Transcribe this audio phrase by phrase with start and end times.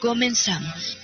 [0.00, 0.98] Comenzamos.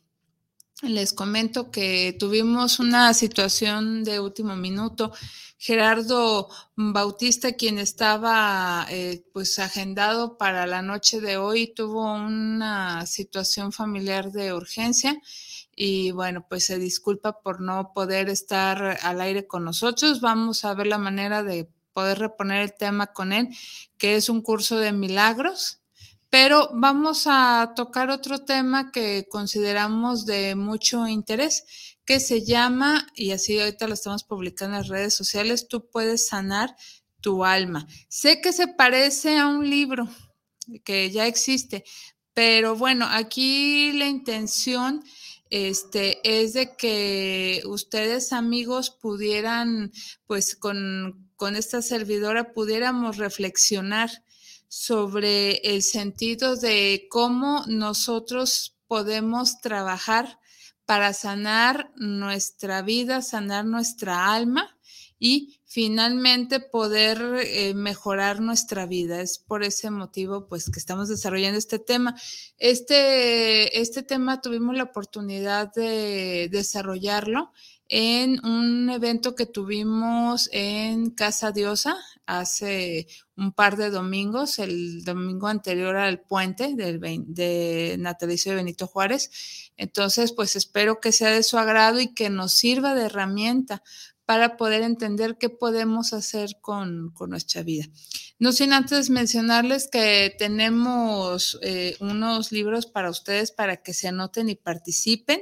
[0.83, 5.13] Les comento que tuvimos una situación de último minuto.
[5.59, 13.73] Gerardo Bautista, quien estaba eh, pues agendado para la noche de hoy, tuvo una situación
[13.73, 15.21] familiar de urgencia
[15.75, 20.21] y bueno, pues se disculpa por no poder estar al aire con nosotros.
[20.21, 23.49] Vamos a ver la manera de poder reponer el tema con él,
[23.97, 25.81] que es un curso de milagros
[26.31, 31.65] pero vamos a tocar otro tema que consideramos de mucho interés,
[32.05, 36.29] que se llama, y así ahorita lo estamos publicando en las redes sociales, tú puedes
[36.29, 36.75] sanar
[37.21, 37.87] tu alma.
[38.09, 40.09] Sé que se parece a un libro
[40.85, 41.85] que ya existe,
[42.35, 45.03] pero bueno, aquí la intención
[45.51, 49.93] este, es de que ustedes amigos pudieran,
[50.27, 54.11] pues con, con esta servidora pudiéramos reflexionar
[54.69, 60.39] sobre el sentido de cómo nosotros podemos trabajar
[60.85, 64.79] para sanar nuestra vida, sanar nuestra alma
[65.19, 69.21] y finalmente poder eh, mejorar nuestra vida.
[69.21, 72.15] Es por ese motivo pues que estamos desarrollando este tema.
[72.57, 77.53] Este, este tema tuvimos la oportunidad de desarrollarlo
[77.89, 83.07] en un evento que tuvimos en Casa Diosa hace
[83.37, 89.31] un par de domingos, el domingo anterior al puente del, de natalicio de Benito Juárez.
[89.77, 93.83] Entonces, pues espero que sea de su agrado y que nos sirva de herramienta
[94.29, 97.87] para poder entender qué podemos hacer con, nuestra vida.
[98.39, 104.51] No sin antes mencionarles que tenemos eh, unos libros para ustedes para que se anoten
[104.51, 105.41] y participen.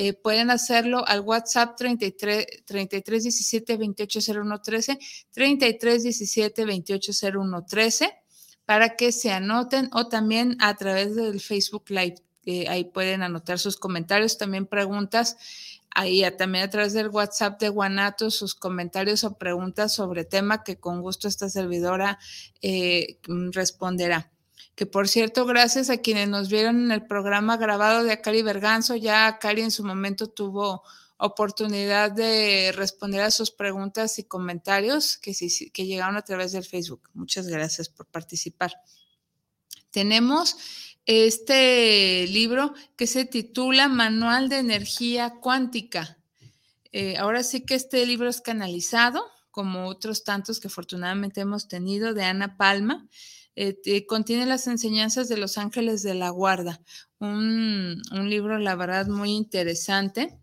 [0.00, 4.98] Eh, pueden hacerlo al WhatsApp 33, 33 17 28 01 13,
[5.32, 8.14] 33 17 28 01 13,
[8.64, 12.22] para que se anoten o también a través del Facebook Live.
[12.68, 15.36] ahí pueden anotar sus comentarios, también preguntas.
[15.90, 20.78] Ahí también a través del WhatsApp de Guanato sus comentarios o preguntas sobre tema que
[20.78, 22.20] con gusto esta servidora
[22.62, 23.18] eh,
[23.52, 24.30] responderá
[24.78, 28.94] que por cierto, gracias a quienes nos vieron en el programa grabado de Acari Berganzo,
[28.94, 30.84] ya Acari en su momento tuvo
[31.16, 35.34] oportunidad de responder a sus preguntas y comentarios que,
[35.72, 37.10] que llegaron a través del Facebook.
[37.12, 38.72] Muchas gracias por participar.
[39.90, 40.56] Tenemos
[41.06, 46.18] este libro que se titula Manual de Energía Cuántica.
[46.92, 52.14] Eh, ahora sí que este libro es canalizado, como otros tantos que afortunadamente hemos tenido,
[52.14, 53.08] de Ana Palma.
[53.60, 56.80] Eh, contiene las enseñanzas de los ángeles de la guarda,
[57.18, 60.38] un, libro, la verdad, muy interesante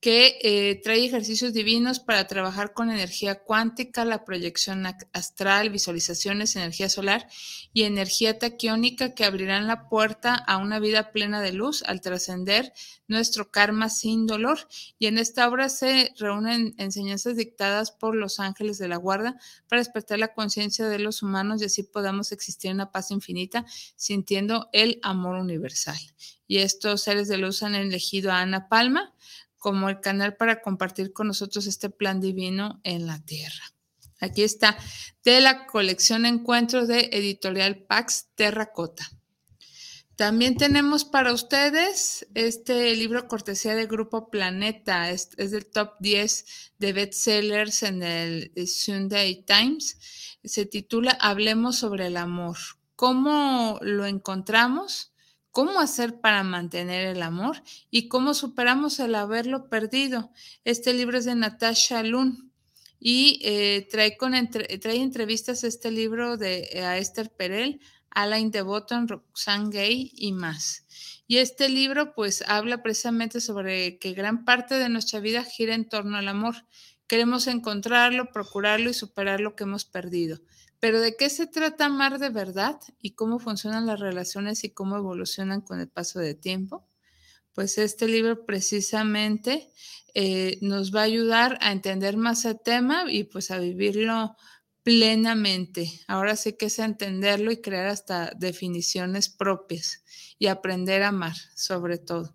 [0.00, 6.88] que eh, trae ejercicios divinos para trabajar con energía cuántica, la proyección astral, visualizaciones, energía
[6.88, 7.28] solar
[7.74, 12.72] y energía taquiónica que abrirán la puerta a una vida plena de luz al trascender
[13.08, 14.68] nuestro karma sin dolor.
[14.98, 19.38] Y en esta obra se reúnen enseñanzas dictadas por los ángeles de la guarda
[19.68, 23.66] para despertar la conciencia de los humanos y así podamos existir en una paz infinita
[23.96, 25.98] sintiendo el amor universal.
[26.46, 29.14] Y estos seres de luz han elegido a Ana Palma
[29.60, 33.62] como el canal para compartir con nosotros este plan divino en la tierra.
[34.18, 34.76] Aquí está,
[35.22, 39.08] de la colección Encuentros de Editorial Pax Terracota.
[40.16, 46.44] También tenemos para ustedes este libro cortesía del Grupo Planeta, es, es del top 10
[46.78, 49.98] de bestsellers en el Sunday Times.
[50.42, 52.58] Se titula Hablemos sobre el amor.
[52.96, 55.09] ¿Cómo lo encontramos?
[55.50, 60.30] Cómo hacer para mantener el amor y cómo superamos el haberlo perdido.
[60.64, 62.50] Este libro es de Natasha Lund
[62.98, 67.80] y eh, trae, con trae entrevistas este libro de eh, a Esther Perel,
[68.10, 70.86] Alain de Roxanne Gay y más.
[71.26, 75.88] Y este libro pues habla precisamente sobre que gran parte de nuestra vida gira en
[75.88, 76.56] torno al amor.
[77.06, 80.40] Queremos encontrarlo, procurarlo y superar lo que hemos perdido.
[80.80, 84.96] Pero ¿de qué se trata amar de verdad y cómo funcionan las relaciones y cómo
[84.96, 86.86] evolucionan con el paso de tiempo?
[87.52, 89.70] Pues este libro precisamente
[90.14, 94.36] eh, nos va a ayudar a entender más el tema y pues a vivirlo
[94.82, 95.90] plenamente.
[96.08, 100.02] Ahora sí que es entenderlo y crear hasta definiciones propias
[100.38, 102.34] y aprender a amar sobre todo.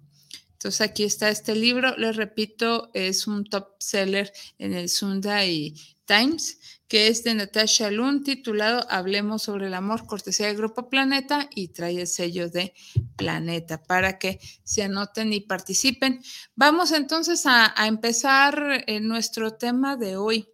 [0.51, 6.59] Entonces aquí está este libro, les repito, es un top seller en el Sunday Times
[6.87, 11.69] que es de Natasha Lund, titulado Hablemos sobre el amor, cortesía del Grupo Planeta, y
[11.69, 12.73] trae el sello de
[13.15, 16.21] Planeta para que se anoten y participen.
[16.55, 20.47] Vamos entonces a, empezar eh, nuestro tema de hoy.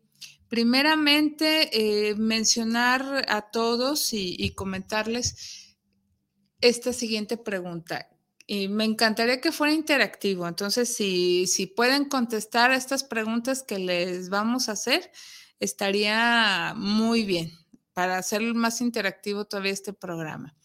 [0.48, 1.70] Primeramente,
[2.10, 5.76] eh, mencionar a todos y, comentarles
[6.62, 8.08] esta siguiente pregunta.
[8.48, 10.46] Me encantaría que fuera interactivo.
[10.46, 15.10] Entonces, si, si pueden contestar a estas preguntas que les vamos a hacer,
[15.62, 17.52] estaría muy bien
[17.94, 20.56] para hacer más interactivo todavía este programa.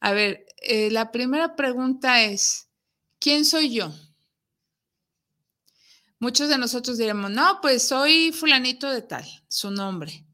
[0.00, 2.68] A ver, eh, la primera pregunta es,
[3.18, 3.92] ¿quién soy yo?
[6.18, 10.26] Muchos de nosotros diremos, no, pues soy fulanito de tal, su nombre.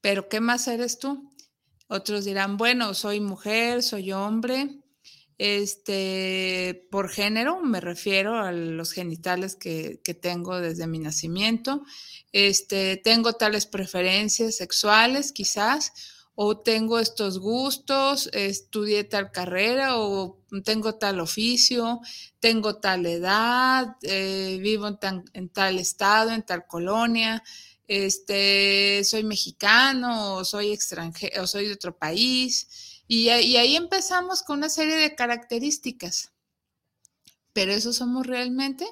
[0.00, 1.34] Pero ¿qué más eres tú?
[1.88, 4.80] Otros dirán, bueno, soy mujer, soy hombre.
[5.38, 11.82] Este, por género, me refiero a los genitales que, que tengo desde mi nacimiento
[12.38, 15.94] este, tengo tales preferencias sexuales quizás,
[16.34, 22.00] o tengo estos gustos, estudié tal carrera o tengo tal oficio,
[22.38, 24.86] tengo tal edad, eh, vivo
[25.32, 27.42] en, tal estado, en tal colonia,
[27.88, 32.95] este, soy mexicano o soy extranjero o soy de otro país.
[33.08, 36.32] Y, ahí empezamos con una serie de características.
[37.52, 38.86] Pero eso somos realmente,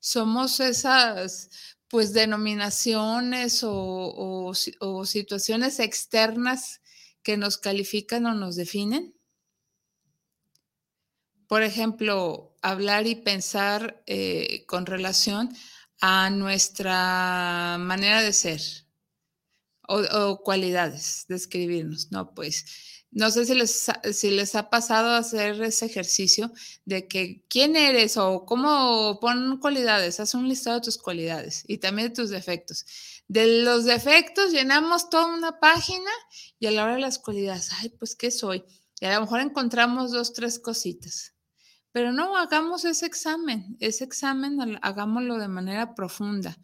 [0.00, 1.48] somos esas
[1.88, 4.52] pues denominaciones o,
[5.04, 6.80] situaciones externas
[7.22, 9.14] que nos califican o nos definen.
[11.46, 15.54] Por ejemplo, hablar y pensar eh, con relación
[16.00, 18.60] a nuestra manera de ser
[19.86, 22.34] o, o cualidades, describirnos, ¿no?
[22.34, 22.64] Pues
[23.12, 26.50] no sé si les, si les ha pasado hacer ese ejercicio
[26.86, 31.76] de que quién eres o cómo pon cualidades, haz un listado de tus cualidades y
[31.76, 32.86] también de tus defectos.
[33.28, 36.10] De los defectos llenamos toda una página
[36.58, 38.64] y a la hora de las cualidades, ay, pues, ¿qué soy?
[38.98, 41.34] Y a lo mejor encontramos dos, tres cositas.
[41.92, 46.58] Pero no hagamos ese examen, ese examen hagámoslo de manera profunda.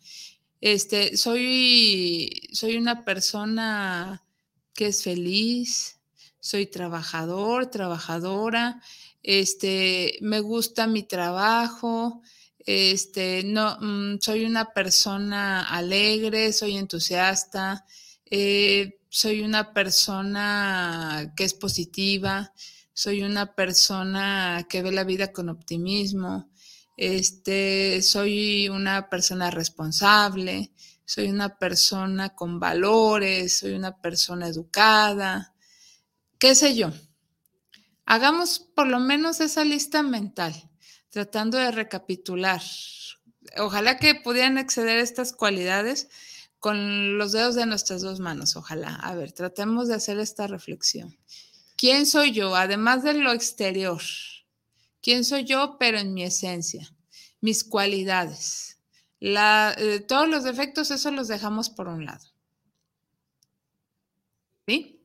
[0.63, 4.25] Este, soy, soy una persona
[4.73, 5.98] que es feliz,
[6.49, 8.81] soy trabajador, trabajadora,
[9.23, 12.23] este, me gusta mi trabajo,
[12.61, 17.85] este, no, mm, soy una persona alegre, soy entusiasta,
[18.25, 22.55] eh, soy una persona que es positiva,
[22.95, 26.49] soy una persona que ve la vida con optimismo,
[26.97, 30.73] este, soy una persona responsable,
[31.05, 35.53] soy una persona con valores, soy una persona educada,
[36.39, 36.93] qué sé yo.
[38.07, 40.55] Hagamos por lo menos esa lista mental,
[41.11, 42.63] tratando de recapitular.
[43.59, 46.09] Ojalá que pudieran exceder estas cualidades
[46.59, 48.95] con los dedos de nuestras dos manos, ojalá.
[48.97, 51.17] A ver, tratemos de hacer esta reflexión.
[51.77, 54.03] ¿Quién soy yo, además de lo exterior?
[55.01, 56.93] ¿Quién soy yo, pero en mi esencia?
[57.41, 58.79] Mis cualidades.
[59.21, 62.27] Eh, todos los defectos, eso los dejamos por un lado.
[64.67, 64.98] ¿Sí?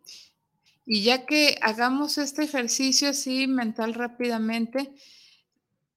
[0.86, 4.94] Y ya que hagamos este ejercicio así mental rápidamente,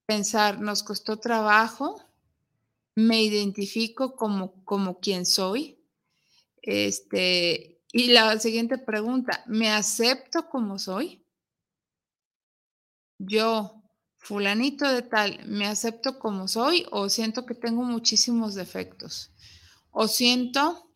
[0.05, 2.01] pensar, nos costó trabajo,
[2.95, 5.77] me identifico como, como quien soy.
[6.61, 11.23] Este, y la siguiente pregunta, ¿me acepto como soy?
[13.19, 13.83] Yo,
[14.17, 19.31] fulanito de tal, ¿me acepto como soy o siento que tengo muchísimos defectos?
[19.91, 20.91] ¿O siento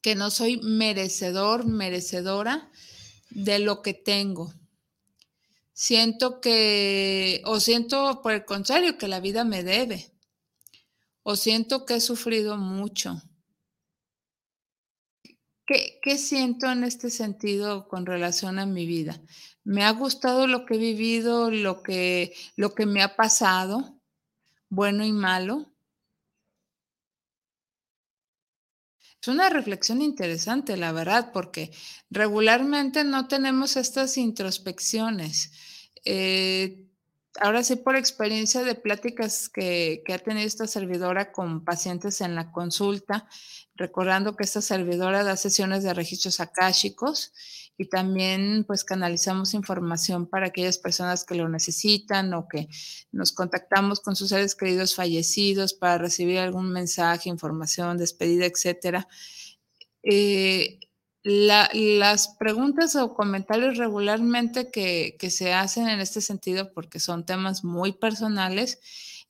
[0.00, 2.70] que no soy merecedor, merecedora
[3.34, 4.52] de lo que tengo?
[5.72, 10.12] Siento que, o siento por el contrario, que la vida me debe,
[11.22, 13.20] o siento que he sufrido mucho.
[15.66, 19.20] ¿Qué, ¿Qué, siento en este sentido con relación a mi vida?
[19.64, 23.98] ¿Me ha gustado lo que he vivido, lo que, lo que me ha pasado,
[24.68, 25.73] bueno y malo?
[29.24, 31.70] Es una reflexión interesante, la verdad, porque
[32.10, 35.50] regularmente no tenemos estas introspecciones.
[36.04, 36.83] Eh,
[37.40, 42.34] ahora sí, por experiencia de pláticas que, que, ha tenido esta servidora con pacientes en
[42.34, 43.28] la consulta,
[43.74, 47.32] recordando que esta servidora da sesiones de registros akáshicos
[47.76, 52.68] y también pues canalizamos información para aquellas personas que lo necesitan o que
[53.10, 59.08] nos contactamos con sus seres queridos fallecidos para recibir algún mensaje, información, despedida, etcétera.
[60.02, 60.78] Eh,
[61.24, 67.64] las preguntas o comentarios regularmente que, que se hacen en este sentido, porque son temas
[67.64, 68.78] muy personales,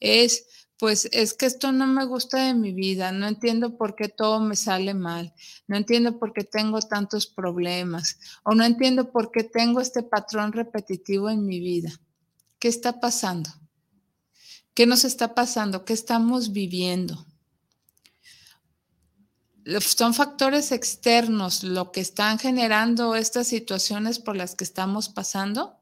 [0.01, 0.47] es
[0.79, 4.41] pues es que esto no me gusta de mi vida, no entiendo por qué todo
[4.41, 5.33] me sale mal,
[5.69, 10.53] no entiendo por qué tengo tantos problemas o no entiendo por qué tengo este patrón
[10.53, 11.91] repetitivo en mi vida.
[12.59, 13.51] ¿Qué está pasando?
[14.75, 15.85] ¿Qué nos está pasando?
[15.85, 17.25] ¿Qué estamos viviendo?
[19.80, 25.80] Son factores externos lo que están generando estas situaciones por las que estamos pasando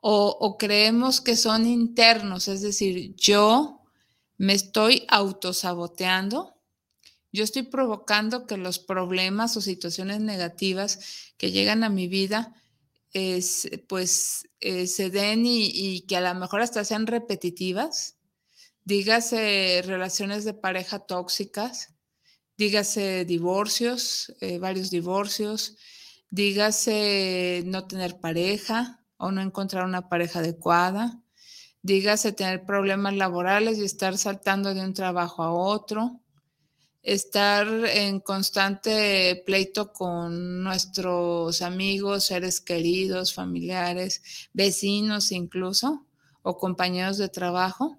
[0.00, 3.82] o, creemos que son internos, es decir, yo
[4.36, 6.54] me estoy autosaboteando,
[7.32, 12.54] yo estoy provocando que los problemas o situaciones negativas que llegan a mi vida,
[13.88, 18.16] pues eh, se den y, que a lo mejor hasta sean repetitivas.
[18.84, 21.94] Dígase relaciones de pareja tóxicas,
[22.58, 25.76] dígase divorcios, eh, varios divorcios,
[26.28, 31.20] dígase no tener pareja, o no encontrar una pareja adecuada,
[31.82, 36.20] dígase tener problemas laborales y estar saltando de un trabajo a otro,
[37.02, 44.22] estar en constante pleito con nuestros amigos, seres queridos, familiares,
[44.52, 46.06] vecinos incluso,
[46.42, 47.98] o compañeros de trabajo.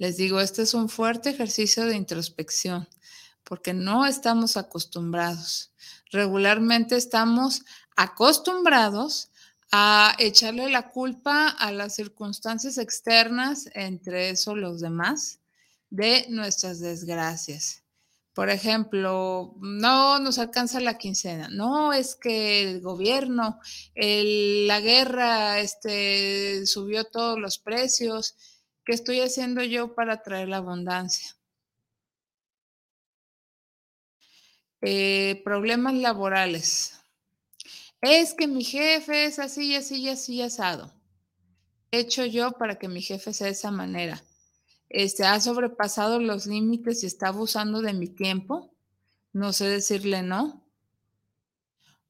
[0.00, 2.88] Les digo, este es un fuerte ejercicio de introspección,
[3.44, 5.72] porque no estamos acostumbrados.
[6.10, 7.66] Regularmente estamos
[7.96, 9.28] acostumbrados
[9.70, 15.40] a echarle la culpa a las circunstancias externas, entre eso los demás,
[15.90, 17.82] de nuestras desgracias.
[18.32, 23.60] Por ejemplo, no nos alcanza la quincena, no es que el gobierno,
[23.94, 28.34] la guerra este, subió todos los precios,
[28.84, 31.36] ¿qué estoy haciendo yo para traer la abundancia?
[34.82, 36.98] Eh, problemas laborales.
[38.00, 40.90] Es que mi jefe es así, así, así, asado.
[41.90, 44.22] ¿Qué he hecho yo para que mi jefe sea de esa manera?
[44.88, 48.74] Este, ha sobrepasado los límites y está abusando de mi tiempo.
[49.32, 50.66] No sé decirle no.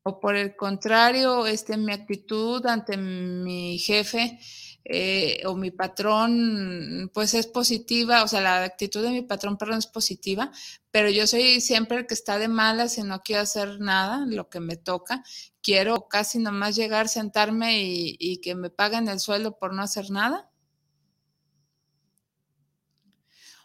[0.03, 4.39] O por el contrario, este, mi actitud ante mi jefe
[4.85, 9.79] eh, o mi patrón, pues es positiva, o sea, la actitud de mi patrón, perdón,
[9.79, 10.51] es positiva,
[10.91, 14.49] pero yo soy siempre el que está de malas y no quiero hacer nada, lo
[14.49, 15.23] que me toca.
[15.63, 20.11] Quiero casi nomás llegar, sentarme y, y que me paguen el sueldo por no hacer
[20.11, 20.51] nada.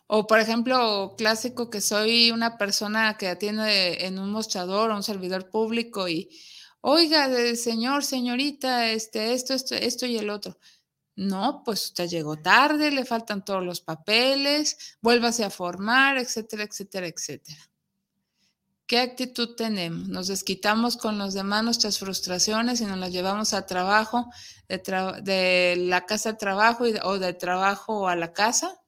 [0.08, 5.04] O, por ejemplo, clásico que soy una persona que atiende en un mostrador o un
[5.04, 6.30] servidor público y,
[6.82, 10.60] oiga, señor, señorita, este, esto, esto, esto y el otro.
[11.16, 17.08] No, pues usted llegó tarde, le faltan todos los papeles, vuélvase a formar, etcétera, etcétera,
[17.08, 17.70] etcétera.
[18.88, 20.08] ¿Qué actitud tenemos?
[20.10, 24.30] Nos desquitamos con los demás nuestras frustraciones y nos las llevamos a trabajo,
[24.68, 28.80] de, la casa al trabajo o de trabajo a la casa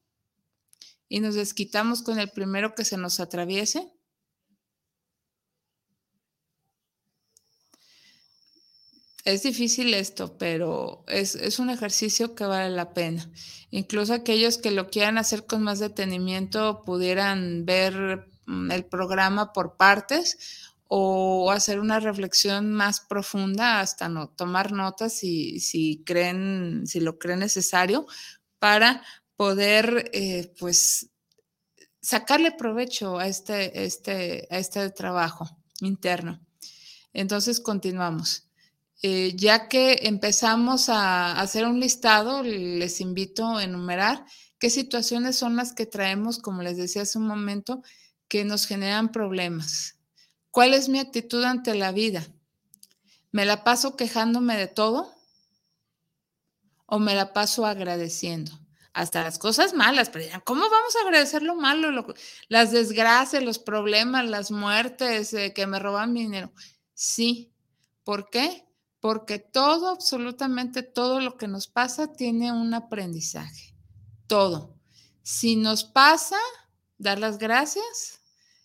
[1.09, 3.91] y nos desquitamos con el primero que se nos atraviese.
[9.27, 13.29] Es difícil esto, pero es, es, un ejercicio que vale la pena.
[13.71, 19.75] Incluso aquellos que lo quieran hacer con más detenimiento pudieran ver mm, el programa por
[19.75, 27.01] partes o hacer una reflexión más profunda hasta no tomar notas si, si creen, si
[27.01, 28.07] lo creen necesario
[28.59, 29.03] para
[29.35, 31.09] poder eh, pues
[32.01, 35.49] sacarle provecho a este, este, a este trabajo
[35.81, 36.39] interno.
[37.11, 38.46] Entonces continuamos.
[39.03, 44.25] Eh, ya que empezamos a hacer un listado, les invito a enumerar
[44.59, 47.83] qué situaciones son las que traemos, como les decía hace un momento,
[48.27, 49.97] que nos generan problemas.
[50.51, 52.25] ¿Cuál es mi actitud ante la vida?
[53.31, 55.13] ¿Me la paso quejándome de todo?
[56.87, 58.51] ¿O me la paso agradeciendo?
[58.93, 62.15] Hasta las cosas malas, pero ¿cómo vamos a agradecer lo malo?
[62.47, 66.51] las desgracias, los problemas, las muertes, eh, que me roban mi dinero.
[66.95, 67.53] Sí.
[68.03, 68.66] ¿Por qué?
[68.99, 73.75] Porque todo, absolutamente todo lo que nos pasa tiene un aprendizaje.
[74.27, 74.75] Todo.
[75.23, 76.37] Si nos pasa,
[76.97, 78.19] dar las gracias,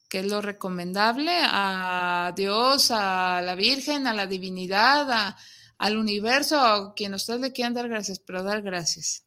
[0.08, 5.36] que es lo recomendable, a Dios, a la Virgen, a la divinidad,
[5.78, 9.24] al universo, a quien ustedes le quieran dar gracias, pero dar gracias.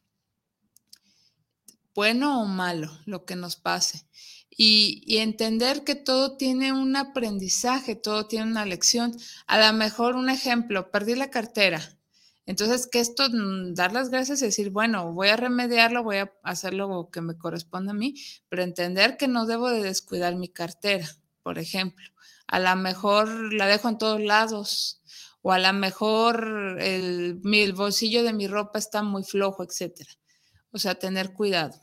[1.94, 4.05] Bueno o malo, lo que nos pase
[4.56, 9.14] y, entender que todo tiene un aprendizaje, todo tiene una lección.
[9.46, 11.80] A lo mejor un ejemplo, perdí la cartera.
[12.46, 16.32] Entonces, que esto, mm, dar las gracias y decir, bueno, voy a remediarlo, voy a
[16.44, 18.14] hacer lo que me corresponde a mí,
[18.48, 21.06] pero entender que no debo de descuidar mi cartera,
[21.42, 22.06] por ejemplo.
[22.46, 25.02] A lo mejor la dejo en todos lados,
[25.42, 30.10] o a lo mejor el, el bolsillo de mi ropa está muy flojo, etcétera.
[30.72, 31.80] O sea, tener cuidado.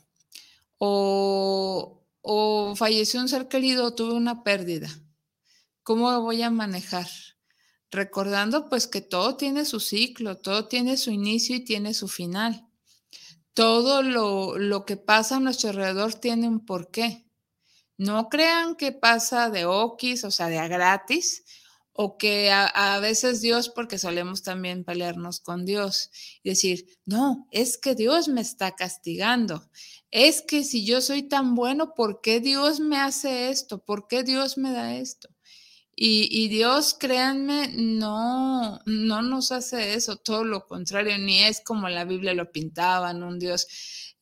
[0.78, 4.88] O, o falleció un ser querido o tuve una pérdida.
[5.82, 7.06] ¿Cómo voy a manejar?
[7.90, 12.66] Recordando pues que todo tiene su ciclo, todo tiene su inicio y tiene su final.
[13.52, 17.28] Todo lo, lo que pasa a nuestro alrededor tiene un porqué.
[17.98, 21.44] No crean que pasa de okis, o sea, de a gratis,
[21.96, 26.10] o que a, veces Dios, porque solemos también pelearnos con Dios
[26.42, 29.70] y decir, no, es que Dios me está castigando,
[30.14, 33.78] es que si yo soy tan bueno, ¿por qué Dios me hace esto?
[33.84, 35.28] ¿Por qué Dios me da esto?
[35.96, 42.04] Y, Dios, créanme, no, no nos hace eso, todo lo contrario, ni es como la
[42.04, 43.66] Biblia lo pintaban, un Dios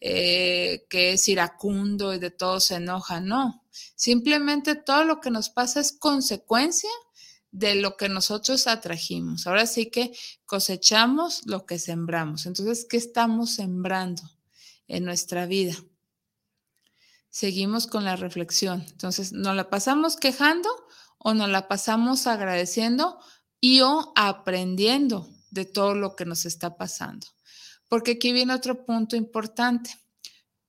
[0.01, 3.63] eh, que es iracundo y de todo se enoja, no.
[3.95, 6.91] Simplemente todo lo que nos pasa es consecuencia
[7.51, 9.47] de lo que nosotros atrajimos.
[9.47, 10.13] Ahora sí que
[10.47, 12.47] cosechamos lo que sembramos.
[12.47, 14.23] Entonces, ¿qué estamos sembrando
[14.93, 15.75] en nuestra vida?
[17.31, 18.85] Seguimos con la reflexión.
[18.91, 20.69] Entonces, ¿nos la pasamos quejando
[21.19, 23.19] o nos la pasamos agradeciendo
[23.59, 27.27] y o aprendiendo de todo lo que nos está pasando?
[27.89, 29.99] Porque aquí viene otro punto importante.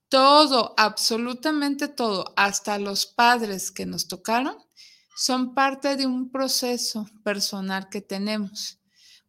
[0.08, 4.56] Todo, absolutamente todo, hasta los padres que nos tocaron,
[5.18, 8.80] son parte de un proceso personal que tenemos.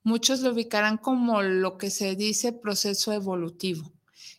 [0.04, 3.93] Muchos lo ubicarán como lo que se dice proceso evolutivo,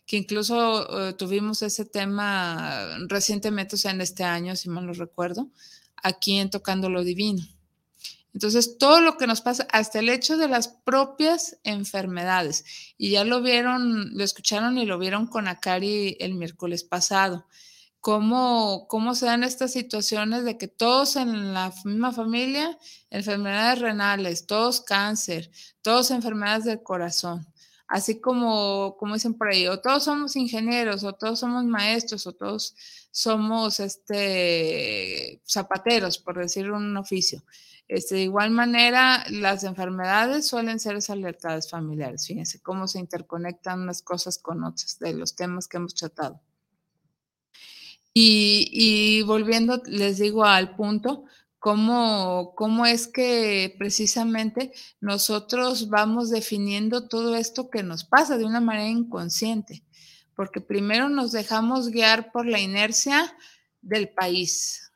[0.06, 4.92] que incluso eh, tuvimos ese tema recientemente, o sea, en este año, si mal lo
[4.92, 5.50] recuerdo,
[6.02, 7.42] aquí en Tocando lo Divino.
[8.32, 12.64] Entonces, todo lo que nos pasa, hasta el hecho de las propias enfermedades,
[12.98, 17.46] y ya lo vieron, lo escucharon y lo vieron con Akari el miércoles pasado
[18.06, 22.78] cómo, cómo se dan estas situaciones de que todos en la misma familia,
[23.10, 25.50] enfermedades renales, todos cáncer,
[25.82, 27.48] todos enfermedades del corazón.
[27.88, 32.32] Así como, como dicen por ahí, o todos somos ingenieros, o todos somos maestros, o
[32.32, 32.74] todos
[33.10, 37.44] somos este, zapateros, por decir un oficio.
[37.88, 42.26] Este, de igual manera, las enfermedades suelen ser alertadas familiares.
[42.26, 46.40] Fíjense cómo se interconectan unas cosas con otras de los temas que hemos tratado.
[48.18, 51.26] Y, volviendo, les digo al punto,
[51.58, 58.60] cómo, cómo es que precisamente nosotros vamos definiendo todo esto que nos pasa de una
[58.60, 59.82] manera inconsciente,
[60.34, 63.36] porque primero nos dejamos guiar por la inercia
[63.82, 64.92] del país.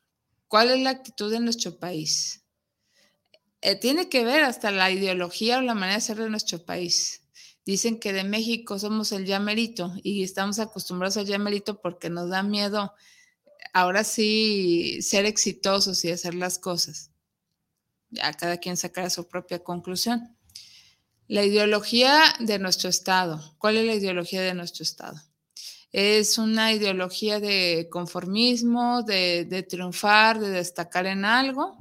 [0.48, 2.42] ¿Cuál es la actitud de nuestro país?
[3.62, 7.22] Eh, tiene que ver hasta la ideología o la manera de ser de nuestro país.
[7.66, 12.42] Dicen que de México somos el llamerito y estamos acostumbrados al llamerito porque nos da
[12.42, 12.94] miedo
[13.72, 17.10] ahora sí ser exitosos y hacer las cosas.
[18.10, 20.36] Ya cada quien sacará su propia conclusión.
[21.28, 23.54] La ideología de nuestro Estado.
[23.58, 25.20] ¿Cuál es la ideología de nuestro Estado?
[25.92, 31.78] Es una ideología de conformismo, de, de triunfar, de destacar en algo.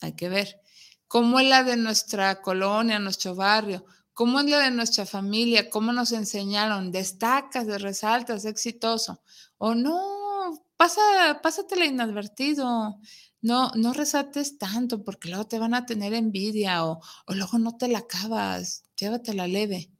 [0.00, 0.60] Hay que ver.
[1.08, 5.92] cómo es la de nuestra colonia, nuestro barrio, cómo es la de nuestra familia, cómo
[5.92, 9.22] nos enseñaron, destacas, de resaltas, exitoso.
[9.58, 10.17] O no,
[10.78, 12.98] pasa, pásatela inadvertido.
[13.42, 17.76] No, no resaltes tanto porque luego te van a tener envidia o, o luego no
[17.76, 19.90] te la acabas, llévatela leve.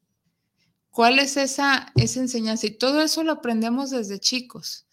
[0.90, 2.66] ¿Cuál es esa, esa enseñanza?
[2.66, 4.86] Y todo eso lo aprendemos desde chicos.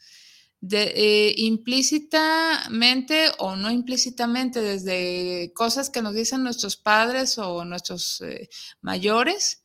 [0.61, 8.21] De, eh, implícitamente o no implícitamente, desde cosas que nos dicen nuestros padres o nuestros
[8.21, 8.49] eh,
[8.81, 9.63] mayores,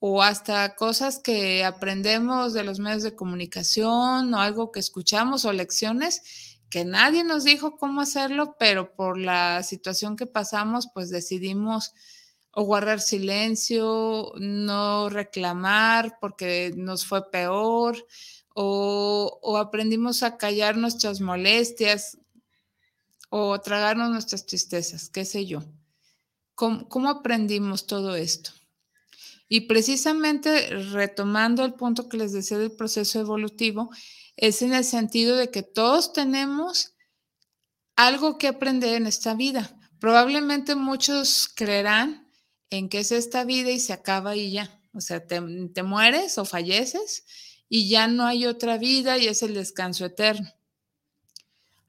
[0.00, 5.52] o hasta cosas que aprendemos de los medios de comunicación o algo que escuchamos o
[5.52, 6.22] lecciones
[6.70, 11.92] que nadie nos dijo cómo hacerlo, pero por la situación que pasamos, pues decidimos
[12.52, 18.06] o guardar silencio, no reclamar porque nos fue peor,
[18.54, 22.18] o, aprendimos a callar nuestras molestias
[23.30, 25.62] o tragarnos nuestras tristezas, qué sé yo.
[26.54, 28.50] ¿Cómo, aprendimos todo esto?
[29.52, 33.90] Y precisamente retomando el punto que les decía del proceso evolutivo,
[34.36, 36.94] es en el sentido de que todos tenemos
[37.96, 39.76] algo que aprender en esta vida.
[39.98, 42.30] Probablemente muchos creerán
[42.70, 44.80] en qué es esta vida y se acaba y ya.
[44.92, 45.40] O sea, te,
[45.82, 47.24] mueres o falleces
[47.68, 50.48] y ya no hay otra vida y es el descanso eterno.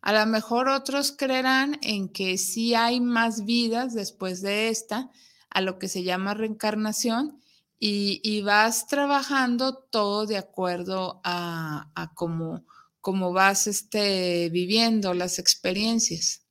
[0.01, 5.11] A lo mejor otros creerán en que sí hay más vidas después de esta,
[5.51, 7.40] a lo que se llama reencarnación,
[7.83, 16.45] y, vas trabajando todo de acuerdo a, cómo, vas este, viviendo las experiencias.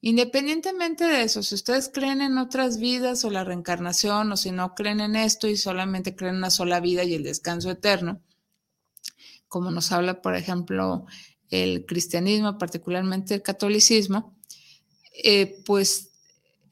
[0.00, 4.74] Independientemente de eso, si ustedes creen en otras vidas o la reencarnación, o si no
[4.74, 8.22] creen en esto y solamente creen en una sola vida y el descanso eterno,
[9.48, 11.04] como nos habla, por ejemplo,
[11.50, 14.38] el cristianismo, particularmente el catolicismo,
[15.22, 16.11] eh, pues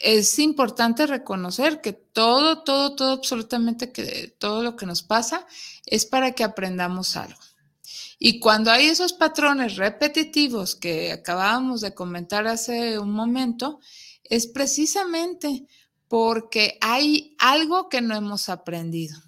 [0.00, 5.46] es importante reconocer que todo, todo, todo, absolutamente que todo lo que nos pasa
[5.84, 7.38] es para que aprendamos algo.
[8.18, 13.80] Y cuando hay esos patrones repetitivos que acabábamos de comentar hace un momento,
[14.24, 15.66] es precisamente
[16.08, 19.18] porque hay algo que no hemos aprendido.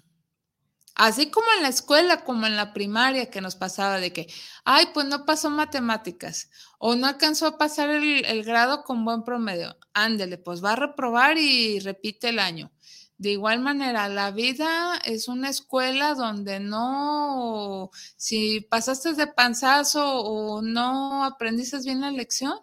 [0.95, 4.27] Así como en la escuela, como en la primaria, que nos pasaba de que,
[4.63, 9.75] ay, pues no pasó matemáticas o no alcanzó a pasar el, grado con buen promedio.
[9.93, 12.71] Ándele, pues va a reprobar y repite el año.
[13.17, 20.61] De igual manera, la vida es una escuela donde no, si pasaste de panzazo o
[20.61, 22.59] no aprendiste bien la lección,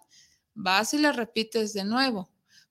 [0.54, 2.30] vas y la repites de nuevo.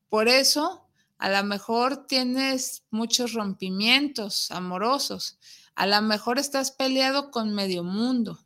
[0.10, 0.89] Por eso,
[1.20, 5.38] a lo mejor tienes muchos rompimientos amorosos,
[5.76, 8.40] a lo mejor estás peleado con medio mundo,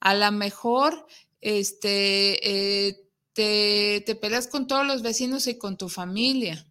[0.00, 1.06] a lo mejor
[1.42, 6.64] este, eh, te, te peleas con todos los vecinos y con tu familia.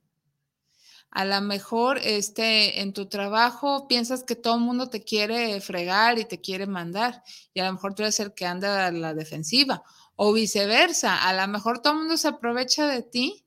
[1.11, 6.19] A lo mejor este, en tu trabajo piensas que todo el mundo te quiere fregar
[6.19, 7.23] y te quiere mandar
[7.53, 9.83] y a lo mejor tú eres el que anda a la defensiva
[10.15, 13.46] o viceversa, a lo mejor todo el mundo se aprovecha de ti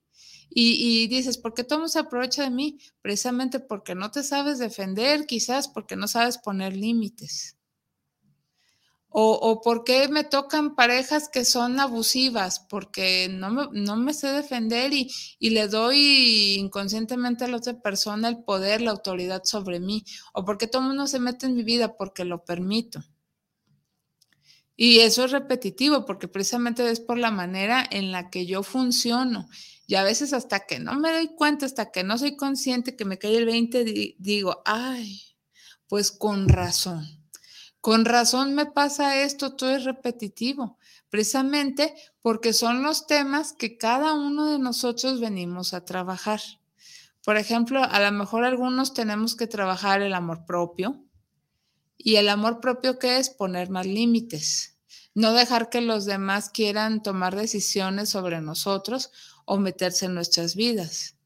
[0.51, 2.79] y, y, dices, ¿por qué todo se aprovecha de mí?
[3.03, 7.57] Precisamente porque no te sabes defender, quizás porque no sabes poner límites.
[9.13, 14.29] O, por qué me tocan parejas que son abusivas, porque no me, no me sé
[14.29, 15.11] defender y,
[15.41, 20.05] y, le doy inconscientemente a la otra persona el poder, la autoridad sobre mí.
[20.33, 23.03] O porque todo el mundo se mete en mi vida porque lo permito.
[24.81, 29.49] Y eso es repetitivo, porque precisamente es por la manera en la que yo funciono.
[29.87, 33.05] Y a veces hasta que no me doy cuenta, hasta que no soy consciente que
[33.05, 33.85] me cae el 20,
[34.19, 35.21] digo, ay,
[35.87, 37.21] pues con razón
[37.81, 44.13] con razón me pasa esto, todo es repetitivo, precisamente porque son los temas que cada
[44.13, 46.41] uno de nosotros venimos a trabajar.
[47.25, 51.03] Por ejemplo, a lo mejor algunos tenemos que trabajar el amor propio.
[52.03, 53.29] ¿Y el amor propio qué es?
[53.29, 54.79] Poner más límites.
[55.15, 59.11] No dejar que los demás quieran tomar decisiones sobre nosotros
[59.45, 61.17] o meterse en nuestras vidas.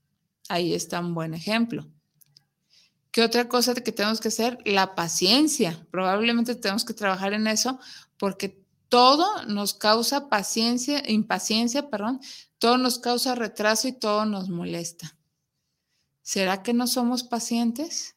[0.49, 1.87] Ahí está un buen ejemplo.
[3.13, 4.59] ¿Qué otra cosa que tenemos que hacer?
[4.65, 5.87] La paciencia.
[5.93, 7.79] Probablemente tenemos que trabajar en eso
[8.19, 12.21] porque todo nos causa paciencia, impaciencia, perdón,
[12.59, 15.17] todo nos causa retraso y todo nos molesta.
[16.23, 18.17] ¿Será que no somos pacientes?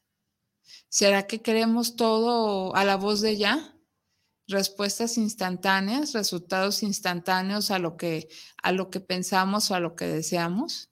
[1.00, 3.78] ¿Será que queremos todo a la voz de ya?
[4.48, 8.30] Respuestas instantáneas, resultados instantáneos a lo que,
[8.64, 10.90] a lo que pensamos o a lo que deseamos.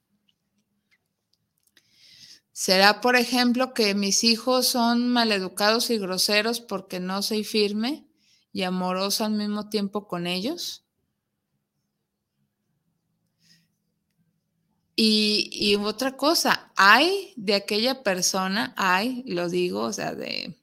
[2.51, 8.07] ¿Será, por ejemplo, que mis hijos son maleducados y groseros porque no soy firme
[8.51, 10.84] y amoroso al mismo tiempo con ellos?
[14.97, 20.57] Y, otra cosa, hay de aquella persona, hay, lo digo, o sea, de,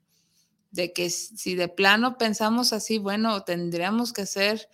[0.71, 4.68] de que si de plano pensamos así, bueno, tendríamos que hacer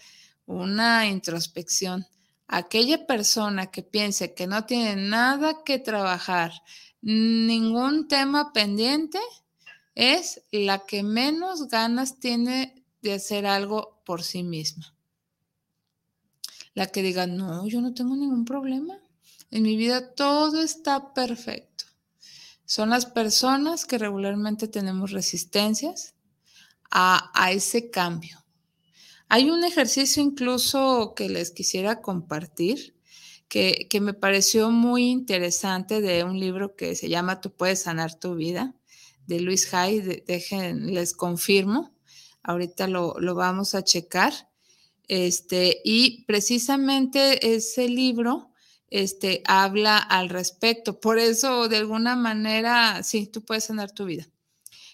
[0.47, 2.07] una introspección.
[2.47, 6.53] Aquella persona que piense que no tiene nada que trabajar,
[7.03, 9.18] ningún tema pendiente,
[9.97, 14.94] es la que menos ganas tiene de hacer algo por sí misma.
[16.75, 18.97] La que diga, no, yo no tengo ningún problema.
[19.51, 21.85] En mi vida todo está perfecto.
[22.67, 26.15] Son las personas que regularmente tenemos resistencias
[26.91, 28.45] a, ese cambio.
[29.29, 32.95] Hay un ejercicio incluso que les quisiera compartir,
[33.49, 38.35] que, me pareció muy interesante de un libro que se llama Tú puedes sanar tu
[38.35, 38.75] vida,
[39.27, 41.95] de Luis Hay, dejen, les confirmo,
[42.43, 44.33] ahorita lo, lo, vamos a checar.
[45.09, 48.53] Este, y precisamente ese libro
[48.90, 51.01] este, habla al respecto.
[51.01, 54.29] Por eso, de alguna manera, sí, tú puedes sanar tu vida.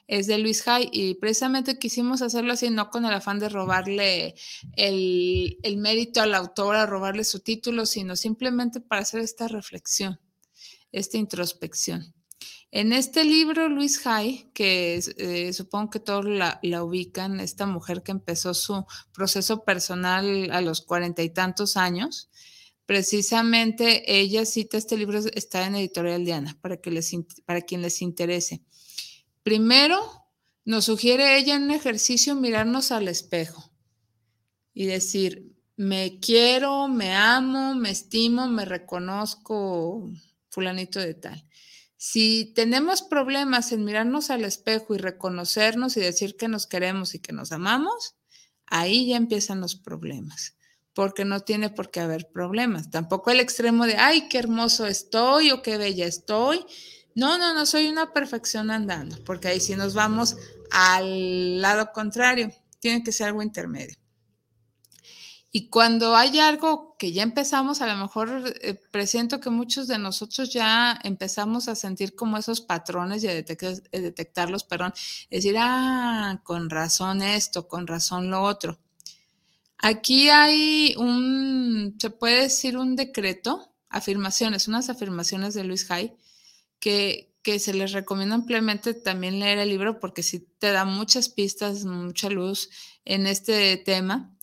[0.07, 4.35] Es de Luis Hay y precisamente quisimos hacerlo así, no con el afán de robarle
[4.77, 10.21] el, el mérito al autor, a robarle su título, sino simplemente para hacer esta reflexión,
[10.93, 12.15] esta introspección.
[12.71, 18.03] En este libro, Luis Hay, que eh, supongo que todos la, la, ubican, esta mujer
[18.03, 22.31] que empezó su proceso personal a los cuarenta y tantos años,
[22.87, 27.13] Precisamente ella cita este libro, está en Editorial Diana, para, que les,
[27.47, 28.63] para quien les interese.
[29.43, 29.99] Primero,
[30.65, 33.71] nos sugiere ella en un ejercicio mirarnos al espejo
[34.75, 40.11] y decir, me quiero, me amo, me estimo, me reconozco,
[40.51, 41.49] fulanito de tal.
[41.97, 47.19] Si tenemos problemas en mirarnos al espejo y reconocernos y decir que nos queremos y
[47.19, 48.17] que nos amamos,
[48.67, 50.55] ahí ya empiezan los problemas
[50.95, 52.91] porque no tiene por qué haber problemas.
[52.91, 56.65] Tampoco el extremo de, ay, qué hermoso estoy o qué bella estoy.
[57.15, 60.37] No, no, no soy una perfección andando, porque ahí sí nos vamos
[60.71, 62.51] al lado contrario.
[62.81, 63.97] Tiene que ser algo intermedio.
[65.57, 69.99] Y cuando hay algo que ya empezamos, a lo mejor eh, presiento que muchos de
[69.99, 74.93] nosotros ya empezamos a sentir como esos patrones y a detectarlos, perdón,
[75.31, 78.81] es decir, ah, con razón esto, con razón lo otro.
[79.87, 86.17] Aquí hay un, se puede decir un decreto, afirmaciones, unas afirmaciones de Luis Hay,
[86.81, 91.29] que, que se les recomienda ampliamente también leer el libro porque sí te da muchas
[91.29, 92.71] pistas, mucha luz
[93.05, 94.35] en este tema.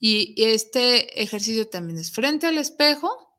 [0.00, 3.38] Y, este ejercicio también es frente al espejo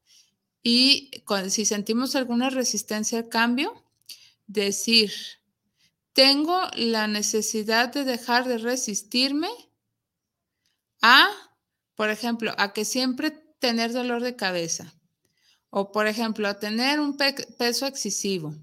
[0.64, 1.12] y
[1.50, 3.84] si sentimos alguna resistencia al cambio,
[4.48, 5.12] decir,
[6.14, 9.50] tengo la necesidad de dejar de resistirme
[11.02, 11.30] a,
[11.96, 14.94] por ejemplo, a que siempre tener dolor de cabeza.
[15.70, 18.56] O, por ejemplo, a tener un peso excesivo,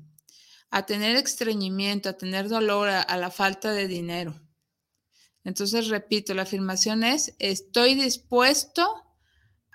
[0.70, 4.38] a tener estreñimiento, a tener dolor, a, la falta de dinero.
[5.44, 8.86] Entonces, repito, la afirmación es, estoy dispuesto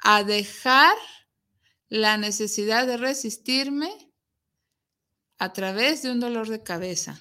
[0.03, 0.95] a dejar
[1.89, 3.89] la necesidad de resistirme
[5.39, 7.19] a través de un dolor de cabeza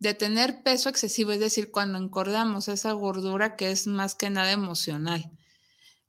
[0.00, 4.50] de tener peso excesivo, es decir, cuando encordamos esa gordura que es más que nada
[4.50, 5.30] emocional,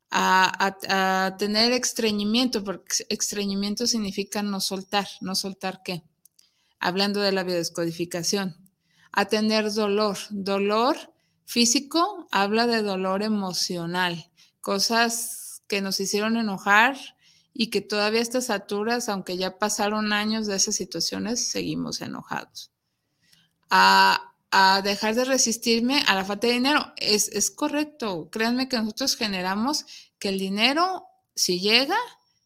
[0.10, 6.04] a, tener estreñimiento, porque estreñimiento significa no soltar, no soltar qué,
[6.80, 8.56] hablando de la biodescodificación,
[9.12, 10.98] a tener dolor, dolor
[11.46, 16.98] físico habla de dolor emocional, cosas que nos hicieron enojar
[17.54, 22.72] y que todavía a estas alturas, aunque ya pasaron años de esas situaciones, seguimos enojados
[23.72, 24.28] a,
[24.84, 26.94] dejar de resistirme a la falta de dinero.
[26.98, 28.30] Es, es correcto.
[28.30, 29.86] Créanme que nosotros generamos
[30.20, 31.06] que el dinero,
[31.36, 31.98] si llega,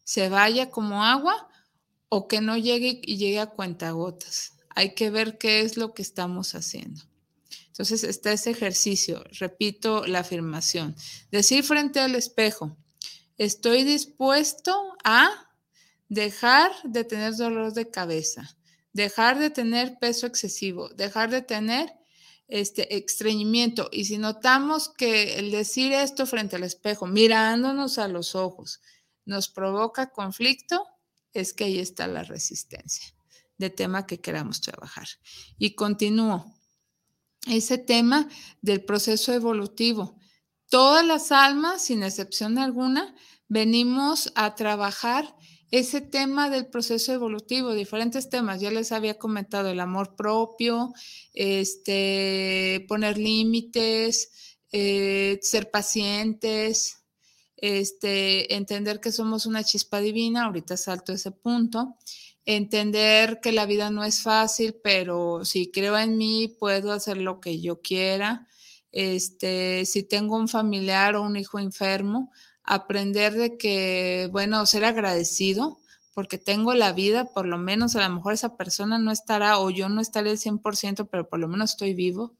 [0.04, 1.48] se vaya como agua
[2.08, 4.52] o que no llegue y llegue a cuentagotas.
[4.70, 7.02] Hay que ver qué es lo que estamos haciendo.
[7.66, 10.96] Entonces está ese ejercicio, repito la afirmación,
[11.30, 12.74] decir frente al espejo,
[13.36, 15.28] estoy dispuesto a
[16.08, 18.56] dejar de tener dolor de cabeza,
[18.96, 21.92] dejar de tener peso excesivo, dejar de tener
[22.48, 23.90] este estreñimiento.
[23.92, 28.80] Y si notamos que el decir esto frente al espejo, mirándonos a los ojos,
[29.26, 30.86] nos provoca conflicto,
[31.34, 33.14] es que ahí está la resistencia
[33.58, 35.06] de tema que queramos trabajar.
[35.58, 36.54] Y continúo.
[37.46, 38.26] Ese tema
[38.62, 40.18] del proceso evolutivo.
[40.70, 43.14] Todas las almas, sin excepción alguna,
[43.46, 45.36] venimos a trabajar
[45.70, 50.92] ese tema del proceso evolutivo, diferentes temas, ya les había comentado el amor propio,
[51.34, 57.04] este, poner límites, eh, ser pacientes,
[57.56, 61.96] este, entender que somos una chispa divina, ahorita salto ese punto,
[62.44, 67.40] entender que la vida no es fácil, pero si creo en mí, puedo hacer lo
[67.40, 68.46] que yo quiera.
[68.92, 72.30] Este, si tengo un familiar o un hijo enfermo,
[72.66, 75.78] aprender de que, bueno, ser agradecido
[76.16, 79.68] porque tengo la vida, por lo menos a lo mejor esa persona no estará o
[79.68, 82.34] yo no estaré al 100%, pero por lo menos estoy vivo.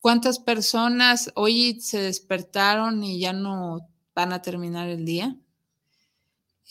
[0.00, 5.36] ¿Cuántas personas hoy se despertaron y ya no van a terminar el día?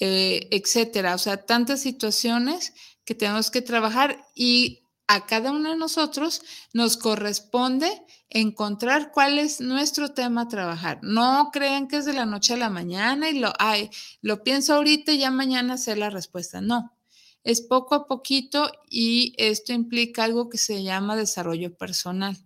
[0.01, 1.15] Eh, etcétera.
[1.15, 2.73] O sea, tantas situaciones
[3.05, 7.89] que tenemos que trabajar y a cada uno de nosotros nos corresponde
[8.29, 10.99] encontrar cuál es nuestro tema a trabajar.
[11.01, 13.89] No crean que es de la noche a la mañana y lo, ay,
[14.21, 16.61] lo pienso ahorita y ya mañana sé la respuesta.
[16.61, 16.95] No,
[17.43, 22.37] es poco a poquito y esto implica algo que se llama desarrollo personal,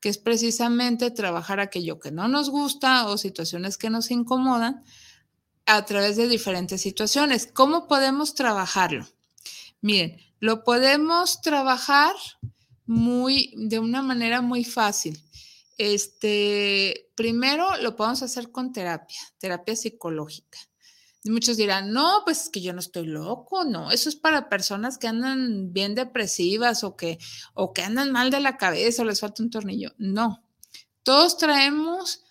[0.00, 4.82] que es precisamente trabajar aquello que no nos gusta o situaciones que nos incomodan
[5.64, 7.46] a través de diferentes situaciones.
[7.46, 9.06] ¿Cómo podemos trabajarlo?
[9.80, 12.14] Miren, lo podemos trabajar
[12.86, 15.22] muy, de una manera muy fácil.
[15.78, 20.58] Este, primero lo podemos hacer con terapia, terapia psicológica.
[21.24, 24.98] muchos dirán, no, pues es que yo no estoy loco, no, eso es para personas
[24.98, 27.18] que andan bien depresivas o que,
[27.54, 29.92] o que andan mal de la cabeza o les falta un tornillo.
[29.98, 30.42] No,
[31.02, 32.24] todos traemos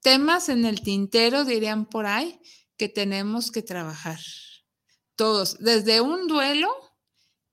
[0.00, 2.40] temas en el tintero, dirían por ahí,
[2.76, 4.20] que tenemos que trabajar.
[5.16, 6.85] Todos, desde un duelo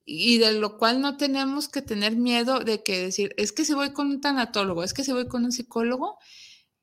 [0.06, 3.74] y de lo cual no tenemos que tener miedo de que decir, es que si
[3.74, 6.18] voy con un tanatólogo, es que si voy con un psicólogo,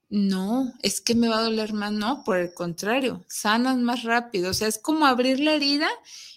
[0.09, 4.51] no, es que me va a doler más, no, por el contrario, sanan más rápido,
[4.51, 5.89] o sea, es como abrir la herida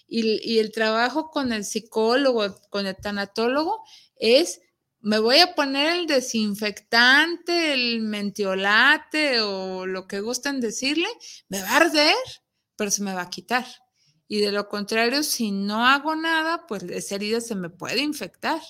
[0.06, 3.82] y, y el trabajo con el psicólogo, con el tanatólogo,
[4.16, 4.60] es,
[5.00, 11.08] me voy a poner el desinfectante, el mentiolate o lo que gusten decirle,
[11.48, 12.14] me va a arder,
[12.76, 13.66] pero se me va a quitar.
[14.28, 18.60] Y de lo contrario, si no hago nada, pues esa herida se me puede infectar.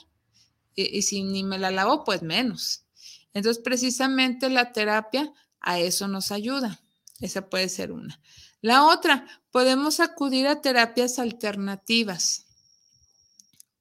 [0.74, 2.84] Y, si ni me la lavo, pues menos.
[3.32, 6.80] Entonces, precisamente la terapia a eso nos ayuda.
[7.20, 8.20] Esa puede ser una.
[8.60, 12.43] La otra, podemos acudir a terapias alternativas,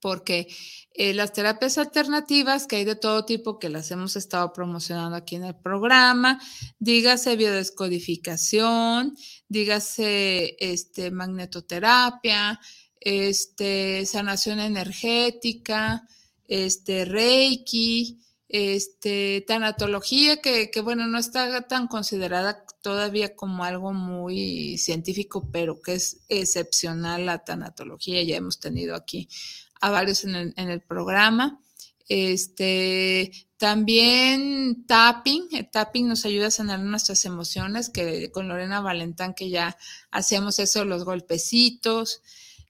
[0.03, 0.49] porque
[0.93, 5.37] eh, las terapias alternativas, que hay de todo tipo, que las hemos estado promocionando aquí
[5.37, 6.41] en el programa,
[6.77, 9.15] dígase biodescodificación,
[9.47, 12.59] dígase este, magnetoterapia,
[12.99, 16.05] este, sanación energética,
[16.49, 24.77] este, reiki, este, tanatología, que, que, bueno, no está tan considerada todavía como algo muy
[24.77, 29.29] científico, pero que es excepcional la tanatología, ya hemos tenido aquí
[29.83, 31.59] a varios en el, programa.
[32.07, 39.33] Este, también tapping, el tapping nos ayuda a sanar nuestras emociones, que con Lorena Valentán
[39.33, 39.77] que ya
[40.09, 42.21] hacíamos eso, los golpecitos,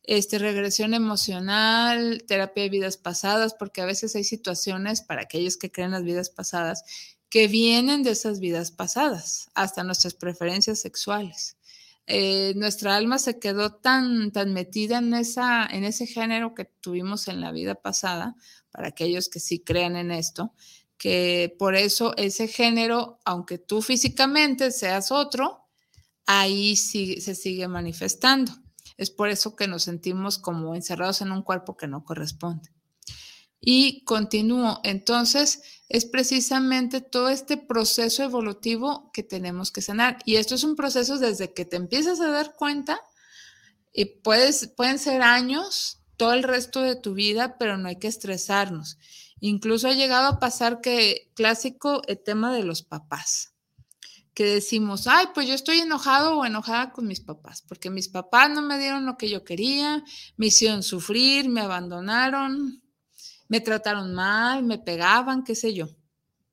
[0.02, 5.72] este, regresión emocional, terapia de vidas pasadas, porque a veces hay situaciones para aquellos que
[5.72, 6.84] creen las vidas pasadas
[7.30, 11.58] que vienen de esas vidas pasadas, hasta nuestras preferencias sexuales.
[12.06, 17.28] Eh, nuestra alma se quedó tan, tan metida en, esa, en ese género que tuvimos
[17.28, 18.36] en la vida pasada,
[18.72, 20.54] para aquellos que sí crean en esto,
[20.98, 25.68] que por eso ese género, aunque tú físicamente seas otro,
[26.26, 28.52] ahí sí, se sigue manifestando.
[28.98, 32.70] Es por eso que nos sentimos como encerrados en un cuerpo que no corresponde.
[33.66, 34.82] Y continúo.
[34.84, 40.18] Entonces, es precisamente todo este proceso evolutivo que tenemos que sanar.
[40.26, 43.00] Y esto es un proceso desde que te empiezas a dar cuenta,
[43.94, 48.08] y puedes, pueden ser años, todo el resto de tu vida, pero no hay que
[48.08, 48.98] estresarnos.
[49.40, 53.54] Incluso ha llegado a pasar que clásico el tema de los papás,
[54.34, 58.50] que decimos, ay, pues yo estoy enojado o enojada con mis papás, porque mis papás
[58.50, 60.04] no me dieron lo que yo quería,
[60.38, 62.83] me hicieron sufrir, me abandonaron,
[63.54, 65.88] me trataron mal, me pegaban, qué sé yo.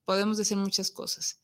[0.04, 1.40] Podemos decir muchas cosas.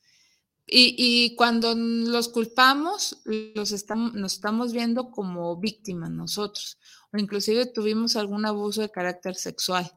[0.66, 6.76] Y, cuando los culpamos, los estamos, nos estamos viendo como víctimas nosotros,
[7.10, 9.90] o inclusive tuvimos algún abuso de carácter sexual,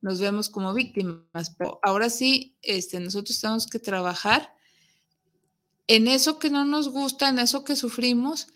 [0.00, 1.50] nos vemos como víctimas.
[1.58, 4.54] Pero ahora sí, este, nosotros tenemos que trabajar
[5.86, 8.46] en eso que no nos gusta, en eso que sufrimos,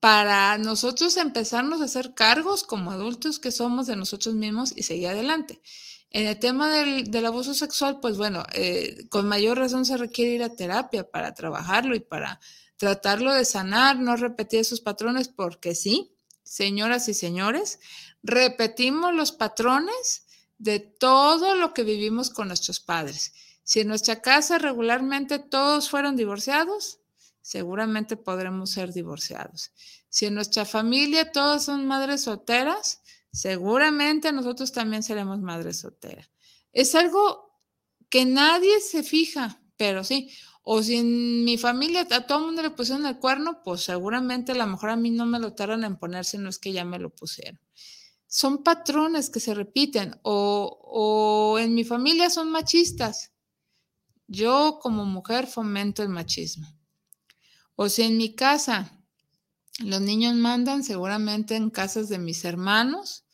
[0.00, 5.08] para nosotros empezarnos a hacer cargos como adultos que somos de nosotros mismos y seguir
[5.08, 5.60] adelante.
[6.10, 10.42] En el tema del, abuso sexual, pues bueno, eh, con mayor razón se requiere ir
[10.42, 12.40] a terapia para trabajarlo y para
[12.76, 16.12] tratarlo de sanar, no repetir esos patrones, porque sí,
[16.44, 17.80] señoras y señores,
[18.22, 20.24] repetimos los patrones
[20.58, 23.32] de todo lo que vivimos con nuestros padres.
[23.64, 26.97] Si en nuestra casa regularmente todos fueron divorciados,
[27.48, 29.72] seguramente podremos ser divorciados.
[30.10, 33.00] Si en nuestra familia todos son madres solteras,
[33.32, 36.30] seguramente nosotros también seremos madres solteras.
[36.74, 37.58] Es algo
[38.10, 40.30] que nadie se fija, pero sí.
[40.62, 44.52] O si en mi familia a todo el mundo le pusieron el cuerno, pues seguramente
[44.52, 46.84] a lo mejor a mí no me lo tardan en ponerse, no es que ya
[46.84, 47.58] me lo pusieron.
[48.26, 50.20] Son patrones que se repiten.
[50.20, 53.32] O, o en mi familia son machistas.
[54.26, 56.77] Yo como mujer fomento el machismo.
[57.80, 58.90] O si en mi casa
[59.78, 63.24] los niños mandan, seguramente en casas de mis hermanos,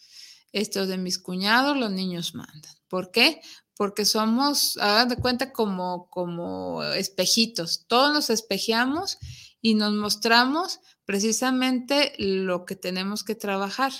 [0.52, 2.74] estos de mis cuñados, los niños mandan.
[2.86, 3.40] ¿Por qué?
[3.74, 7.86] Porque somos, hagan de cuenta, como, como espejitos.
[7.86, 9.16] Todos nos espejeamos
[9.62, 13.94] y nos mostramos precisamente lo que tenemos que trabajar.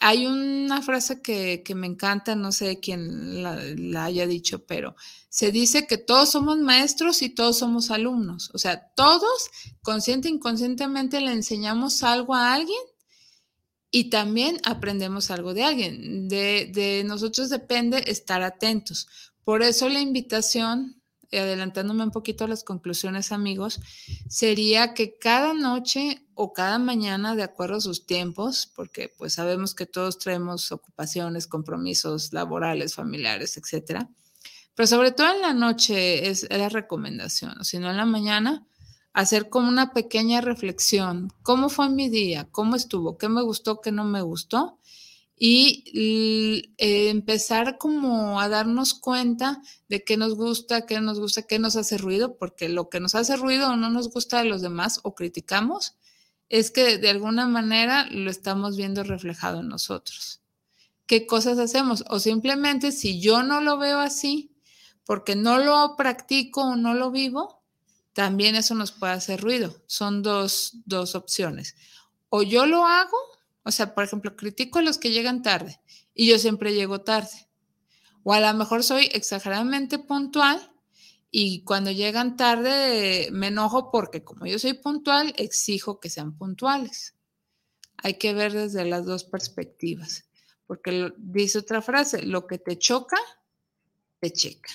[0.00, 4.96] Hay una frase que, me encanta, no sé quién la, haya dicho, pero
[5.28, 8.50] se dice que todos somos maestros y todos somos alumnos.
[8.54, 9.50] O sea, todos,
[9.82, 12.80] consciente e inconscientemente, le enseñamos algo a alguien
[13.90, 16.28] y también aprendemos algo de alguien.
[16.28, 19.08] De, de nosotros depende estar atentos.
[19.44, 20.95] Por eso la invitación
[21.32, 23.80] adelantándome un poquito a las conclusiones, amigos,
[24.28, 29.74] sería que cada noche o cada mañana, de acuerdo a sus tiempos, porque pues sabemos
[29.74, 34.08] que todos traemos ocupaciones, compromisos laborales, familiares, etcétera,
[34.74, 38.66] pero sobre todo en la noche es la recomendación, si no en la mañana,
[39.14, 43.90] hacer como una pequeña reflexión, cómo fue mi día, cómo estuvo, qué me gustó, qué
[43.90, 44.78] no me gustó,
[45.38, 51.58] y eh, empezar como a darnos cuenta de qué nos gusta, qué nos gusta, qué
[51.58, 54.62] nos hace ruido, porque lo que nos hace ruido o no nos gusta de los
[54.62, 55.96] demás o criticamos
[56.48, 60.40] es que de alguna manera lo estamos viendo reflejado en nosotros.
[61.06, 62.02] ¿Qué cosas hacemos?
[62.08, 64.56] O simplemente si yo no lo veo así,
[65.04, 67.62] porque no lo practico o no lo vivo,
[68.12, 69.76] también eso nos puede hacer ruido.
[69.86, 71.76] Son dos, dos opciones.
[72.30, 73.16] O yo lo hago
[73.66, 75.80] o sea, por ejemplo, critico a los que llegan tarde
[76.14, 77.48] y yo siempre llego tarde.
[78.22, 80.72] O a lo mejor soy exageradamente puntual
[81.32, 87.16] y cuando llegan tarde me enojo porque como yo soy puntual, exijo que sean puntuales.
[87.96, 90.28] Hay que ver desde las dos perspectivas,
[90.68, 93.18] porque dice otra frase, lo que te choca,
[94.20, 94.70] te checa.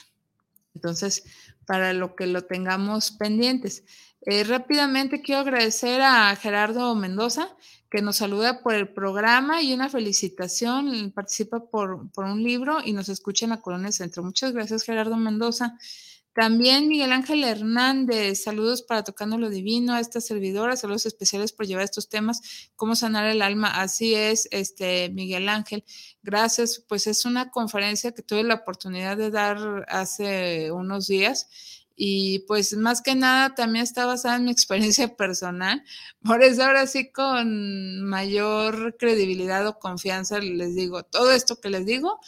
[0.76, 1.24] Entonces,
[1.66, 3.86] para lo que lo tengamos pendientes.
[4.24, 7.56] Eh, rápidamente quiero agradecer a Gerardo Mendoza,
[7.90, 11.12] que nos saluda por el programa y una felicitación.
[11.12, 14.24] Participa por, un libro y nos escucha en la Colonia Centro.
[14.24, 15.76] Muchas gracias, Gerardo Mendoza.
[16.34, 21.66] También Miguel Ángel Hernández, saludos para Tocando lo Divino a esta servidora, saludos especiales por
[21.66, 23.68] llevar estos temas, cómo sanar el alma.
[23.70, 25.84] Así es, este Miguel Ángel,
[26.22, 26.86] gracias.
[26.88, 31.50] Pues es una conferencia que tuve la oportunidad de dar hace unos días
[31.96, 35.84] y pues más que nada también está basada en mi experiencia personal.
[36.24, 41.86] Por eso ahora sí con mayor credibilidad o confianza les digo, todo esto que les
[41.86, 42.20] digo,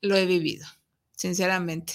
[0.00, 0.66] lo he vivido,
[1.16, 1.94] sinceramente.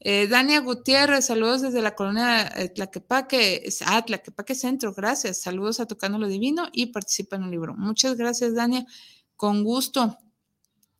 [0.00, 5.40] Eh, Dania Gutiérrez, saludos desde la colonia Tlaquepaque, ah, Tlaquepaque Centro, gracias.
[5.40, 7.74] Saludos a Tocando lo Divino y participa en un libro.
[7.74, 8.86] Muchas gracias, Dania.
[9.36, 10.18] Con gusto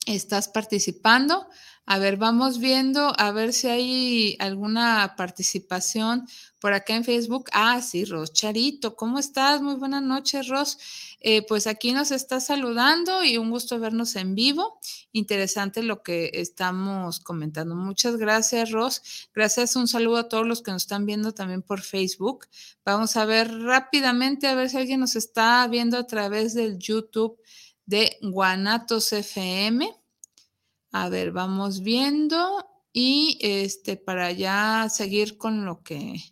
[0.07, 1.47] estás participando.
[1.89, 6.27] A ver, vamos viendo a ver si hay alguna participación
[6.59, 7.49] por acá en Facebook.
[7.53, 9.63] Ah, sí, Ros Charito, ¿cómo estás?
[9.63, 10.79] Muy buenas noches, Ros.
[11.21, 14.81] Eh, pues aquí nos está saludando y un gusto vernos en vivo.
[15.13, 17.77] Interesante lo que estamos comentando.
[17.77, 19.29] Muchas gracias, Ros.
[19.33, 22.49] Gracias, un saludo a todos los que nos están viendo también por Facebook.
[22.85, 27.39] Vamos a ver rápidamente a ver si alguien nos está viendo a través del YouTube
[27.85, 30.06] de Guanatos FM.
[30.99, 36.23] A ver, vamos viendo y este para ya seguir con lo que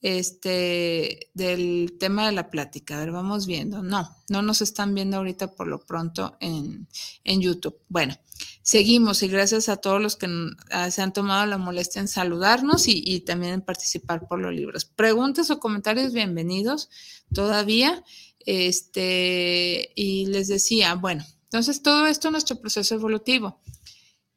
[0.00, 2.96] este del tema de la plática.
[2.96, 3.82] A ver, vamos viendo.
[3.82, 6.88] No, no nos están viendo ahorita por lo pronto en,
[7.26, 7.76] YouTube.
[7.90, 8.16] Bueno,
[8.62, 10.26] seguimos y gracias a todos los que
[10.70, 14.86] ah, se han tomado la molestia en saludarnos y, también en participar por los libros.
[14.86, 16.88] Preguntas o comentarios, bienvenidos
[17.34, 18.02] todavía.
[18.46, 23.60] Este, y les decía, bueno, entonces todo esto es nuestro proceso evolutivo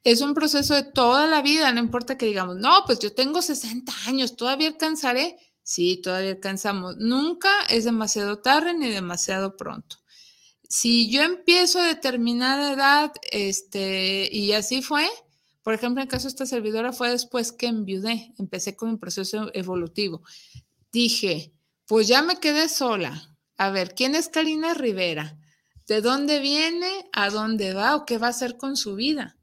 [0.04, 3.40] es un proceso de toda la vida, no importa que digamos, no, pues yo tengo
[3.40, 5.36] 60 años, todavía alcanzaré.
[5.64, 6.96] Sí, todavía alcanzamos.
[6.96, 9.98] Nunca es demasiado tarde ni demasiado pronto.
[10.68, 15.08] Si yo empiezo a determinada edad, este, y así fue,
[15.62, 18.96] por ejemplo, en el caso de esta servidora fue después que enviudé, empecé con mi
[18.96, 20.22] proceso evolutivo.
[20.90, 21.52] Dije,
[21.86, 23.36] pues ya me quedé sola.
[23.56, 25.38] A ver, ¿quién es Karina Rivera?
[25.86, 27.08] ¿De dónde viene?
[27.12, 27.94] ¿A dónde va?
[27.94, 29.36] ¿O qué va a hacer con su vida?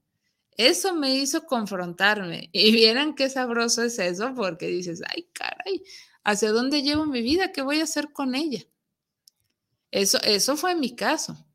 [0.60, 5.84] Eso me hizo confrontarme y vieran qué sabroso es eso porque dices, ay, caray,
[6.26, 7.54] ¿Hacia dónde llevo mi vida?
[7.54, 8.60] ¿Qué voy a hacer con ella?
[9.90, 11.46] Eso, eso fue mi caso.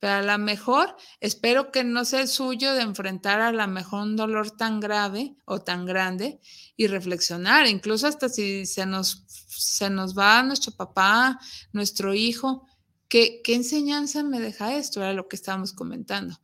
[0.00, 4.02] Pero a lo mejor espero que no sea el suyo de enfrentar a lo mejor
[4.02, 6.40] un dolor tan grave o tan grande
[6.76, 11.38] y reflexionar, incluso hasta si se nos, se nos va nuestro papá,
[11.72, 12.66] nuestro hijo,
[13.08, 15.00] ¿qué, qué enseñanza me deja esto?
[15.00, 16.40] Era lo que estábamos comentando.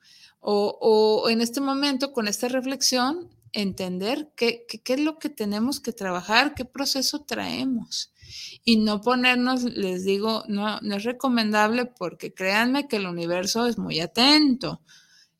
[0.47, 5.31] O, o en este momento, con esta reflexión, entender qué, qué, qué es lo que
[5.31, 8.13] tenemos que trabajar, qué proceso traemos
[8.65, 13.79] y no ponernos, les digo, no, no es recomendable porque créanme que el universo es
[13.79, 14.81] muy atento.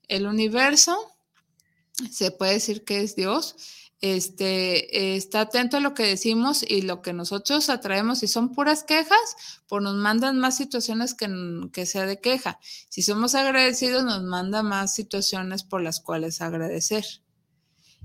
[0.09, 0.97] El universo,
[2.11, 3.57] se puede decir que es Dios,
[4.01, 8.19] este, está atento a lo que decimos y lo que nosotros atraemos.
[8.19, 9.37] Si son puras quejas,
[9.67, 11.29] pues nos mandan más situaciones que,
[11.73, 12.59] que sea de queja.
[12.89, 17.05] Si somos agradecidos, nos manda más situaciones por las cuales agradecer.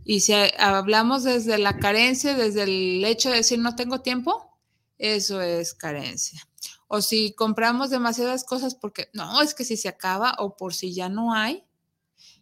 [0.06, 4.58] Y si hablamos desde la carencia, desde el hecho de decir no tengo tiempo,
[4.98, 6.42] eso es carencia.
[6.88, 10.94] O si compramos demasiadas cosas porque no, es que si se acaba o por si
[10.94, 11.64] ya no hay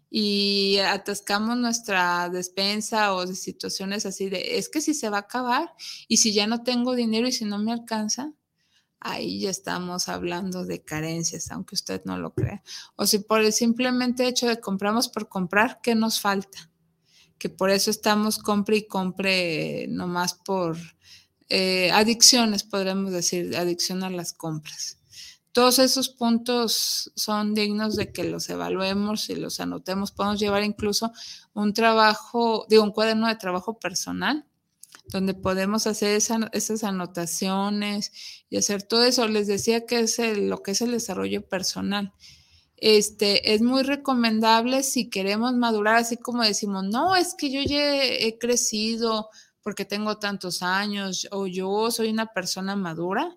[0.10, 5.22] y atascamos nuestra despensa o de situaciones así de, es que si se va a
[5.22, 5.74] acabar
[6.08, 8.32] y si ya no tengo dinero y si no me alcanza,
[9.00, 12.64] ahí ya estamos hablando de carencias, aunque usted no lo crea.
[12.96, 16.72] O si por el simplemente hecho de compramos por comprar, ¿qué nos falta?
[17.38, 20.78] Que por eso estamos compre y compre nomás por
[21.50, 24.98] eh, adicciones, podríamos decir, adicción a las compras.
[25.52, 30.12] Todos esos puntos son dignos de que los evaluemos y los anotemos.
[30.12, 31.12] Podemos llevar incluso
[31.54, 34.46] un trabajo, digo, un cuaderno de trabajo personal,
[35.08, 36.16] donde podemos hacer
[36.52, 38.12] esas anotaciones
[38.50, 39.28] y hacer todo eso.
[39.28, 42.14] Les decía que es lo que es el desarrollo personal.
[42.78, 48.04] Este, es muy recomendable si queremos madurar, así como decimos, no, es que yo ya
[48.04, 49.30] he crecido,
[49.68, 53.36] porque tengo tantos años o yo soy una persona madura,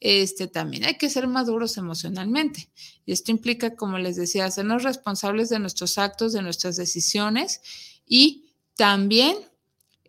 [0.00, 2.70] este, también hay que ser maduros emocionalmente.
[3.04, 7.60] Y esto implica, como les decía, hacernos responsables de nuestros actos, de nuestras decisiones
[8.06, 9.36] y también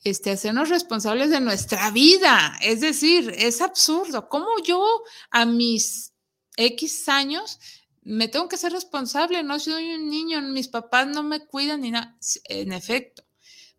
[0.06, 2.58] este, hacernos responsables de nuestra vida.
[2.62, 4.30] Es decir, es absurdo.
[4.30, 4.82] ¿Cómo yo
[5.30, 6.14] a mis
[6.56, 7.60] X años
[8.02, 9.44] me tengo que ser responsable?
[9.44, 12.18] No soy un niño, mis papás no me cuidan ni nada.
[12.46, 13.24] En efecto,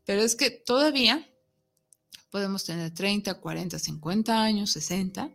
[0.04, 1.26] pero es que todavía
[2.30, 5.30] podemos tener 30, 40, 50 años, 60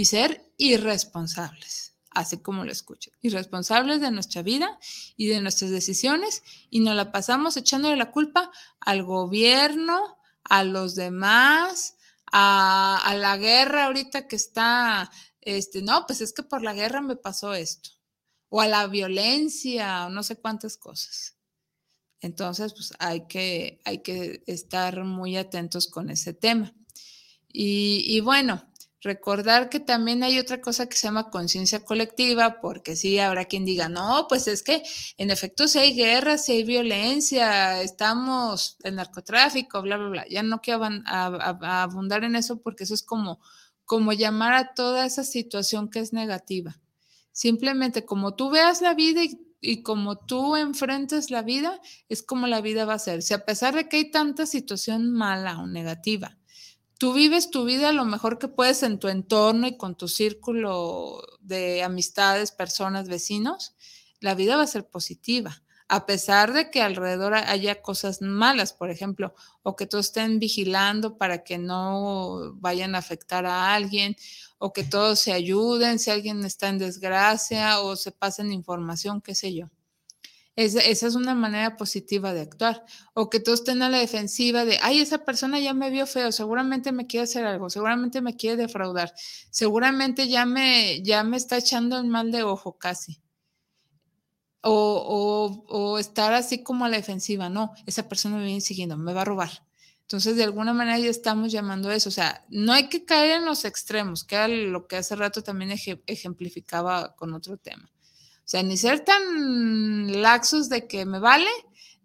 [0.00, 4.78] y ser irresponsables, así como lo escucho, irresponsables de nuestra vida
[5.14, 10.94] y de nuestras decisiones y nos la pasamos echándole la culpa al gobierno, a los
[10.94, 11.98] demás,
[12.32, 15.10] a, la guerra ahorita que está,
[15.42, 17.90] este, no, pues es que por la guerra me pasó esto,
[18.48, 21.36] o a la violencia, o no sé cuántas cosas.
[22.22, 26.74] Entonces, pues hay que, hay que estar muy atentos con ese tema.
[27.52, 28.69] Y, bueno,
[29.02, 33.64] recordar que también hay otra cosa que se llama conciencia colectiva, porque sí habrá quien
[33.64, 34.82] diga, no, pues es que
[35.16, 40.26] en efecto si hay guerra, si hay violencia, estamos en narcotráfico, bla, bla, bla.
[40.28, 43.40] Ya no quiero abundar en eso porque eso es como,
[43.84, 46.78] como llamar a toda esa situación que es negativa.
[47.32, 52.46] Simplemente como tú veas la vida y y como tú enfrentes la vida, es como
[52.46, 53.22] la vida va a ser.
[53.22, 56.38] Si a pesar de que hay tanta situación mala o negativa,
[57.00, 61.22] tú vives tu vida lo mejor que puedes en tu entorno y con tu círculo
[61.40, 63.74] de amistades, personas, vecinos,
[64.20, 65.62] la vida va a ser positiva.
[65.88, 71.16] A pesar de que alrededor haya cosas malas, por ejemplo, o que todos estén vigilando
[71.16, 74.14] para que no vayan a afectar a alguien,
[74.58, 79.34] o que todos se ayuden si alguien está en desgracia o se pasen información, qué
[79.34, 79.70] sé yo.
[80.64, 82.84] Esa es una manera positiva de actuar.
[83.14, 86.32] O que todos estén a la defensiva de, ay, esa persona ya me vio feo,
[86.32, 89.12] seguramente me quiere hacer algo, seguramente me quiere defraudar,
[89.50, 93.20] seguramente ya me, ya me está echando el mal de ojo casi.
[94.62, 98.98] O, o, o estar así como a la defensiva, no, esa persona me viene siguiendo,
[98.98, 99.50] me va a robar.
[100.10, 102.08] Entonces, de alguna manera ya estamos llamando eso.
[102.08, 105.40] O sea, no hay que caer en los extremos, que era lo que hace rato
[105.42, 105.70] también
[106.06, 107.88] ejemplificaba con otro tema.
[108.50, 111.48] O sea, ni ser tan laxos de que me vale,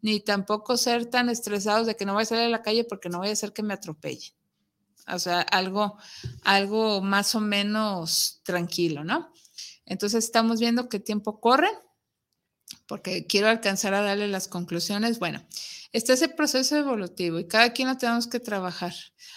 [0.03, 3.09] ni tampoco ser tan estresados de que no voy a salir a la calle porque
[3.09, 4.35] no voy a hacer que me atropelle.
[5.07, 5.97] O sea, algo,
[6.43, 9.33] algo más o menos tranquilo, ¿no?
[9.87, 11.71] Entonces estamos viendo que tiempo corre,
[12.85, 15.17] porque quiero alcanzar a darle las conclusiones.
[15.17, 15.43] Bueno,
[15.93, 18.93] está ese proceso evolutivo y cada quien lo tenemos que trabajar.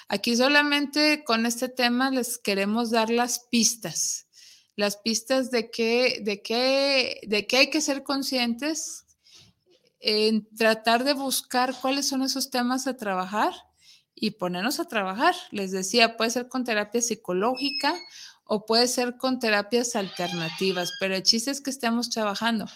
[0.08, 4.27] Aquí solamente con este tema les queremos dar las pistas,
[4.78, 9.06] las pistas de que, de que, de que hay que ser conscientes
[9.98, 13.52] en tratar de buscar cuáles son esos temas a trabajar
[14.14, 15.34] y ponernos a trabajar.
[15.50, 17.92] Les decía, puede ser con terapia psicológica
[18.44, 22.66] o puede ser con terapias alternativas, pero el chiste es que estemos trabajando.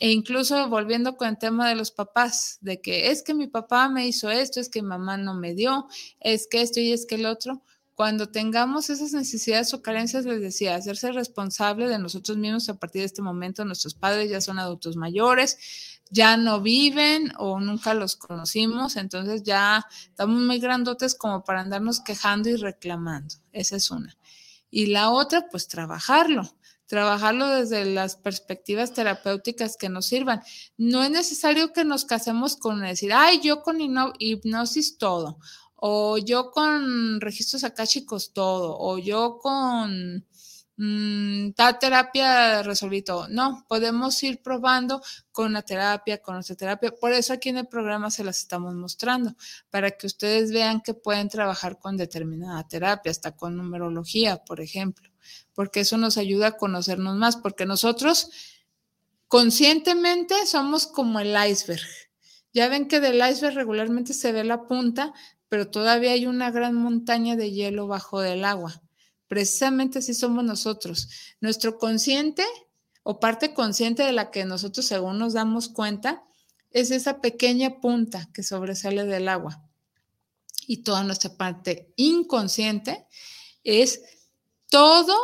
[0.00, 3.88] E incluso volviendo con el tema de los papás, de que es que mi papá
[3.88, 5.86] me hizo esto, es que mi mamá no me dio,
[6.18, 7.62] es que esto y es que el otro.
[7.94, 13.02] Cuando tengamos esas necesidades o carencias, les decía, hacerse responsable de nosotros mismos a partir
[13.02, 13.64] de este momento.
[13.64, 19.86] Nuestros padres ya son adultos mayores, ya no viven o nunca los conocimos, entonces ya
[20.08, 23.36] estamos muy grandotes como para andarnos quejando y reclamando.
[23.52, 24.16] Esa es una.
[24.70, 26.50] Y la otra, pues trabajarlo,
[26.86, 30.42] trabajarlo desde las perspectivas terapéuticas que nos sirvan.
[30.76, 33.78] No es necesario que nos casemos con decir, ay, yo con
[34.18, 35.38] hipnosis todo,
[35.86, 40.24] o yo con registros akáshicos todo, o yo con
[40.76, 43.28] mmm, tal terapia resolví todo.
[43.28, 46.90] No, podemos ir probando con la terapia, con nuestra terapia.
[46.90, 49.34] Por eso aquí en el programa se las estamos mostrando,
[49.68, 55.10] para que ustedes vean que pueden trabajar con determinada terapia, hasta con numerología, por ejemplo,
[55.52, 58.30] porque eso nos ayuda a conocernos más, porque nosotros
[59.28, 61.82] conscientemente somos como el iceberg.
[62.54, 65.12] Ya ven que del iceberg regularmente se ve la punta,
[65.48, 68.82] pero todavía hay una gran montaña de hielo bajo del agua.
[69.28, 71.08] Precisamente así somos nosotros.
[71.40, 72.44] Nuestro consciente
[73.02, 76.24] o parte consciente de la que nosotros según nos damos cuenta
[76.70, 79.62] es esa pequeña punta que sobresale del agua.
[80.66, 83.06] Y toda nuestra parte inconsciente
[83.62, 84.00] es
[84.70, 85.16] todo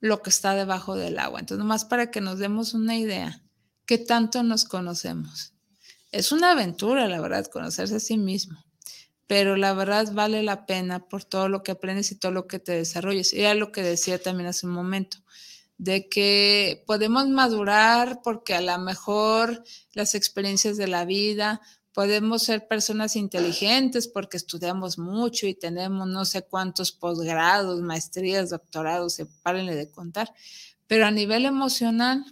[0.00, 1.40] lo que está debajo del agua.
[1.40, 3.42] Entonces, nomás para que nos demos una idea,
[3.84, 5.52] ¿qué tanto nos conocemos?
[6.12, 8.65] Es una aventura, la verdad, conocerse a sí mismo
[9.26, 12.58] pero la verdad vale la pena por todo lo que aprendes y todo lo que
[12.58, 13.32] te desarrolles.
[13.32, 15.18] Era lo que decía también hace un momento,
[15.78, 21.60] de que podemos madurar porque a lo mejor las experiencias de la vida,
[21.96, 29.14] podemos ser personas inteligentes porque estudiamos mucho y tenemos no sé cuántos posgrados, maestrías, doctorados,
[29.14, 30.30] sepárenle de contar,
[30.86, 32.22] pero a nivel emocional,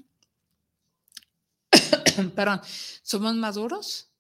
[2.37, 2.61] perdón,
[3.03, 4.11] ¿somos maduros?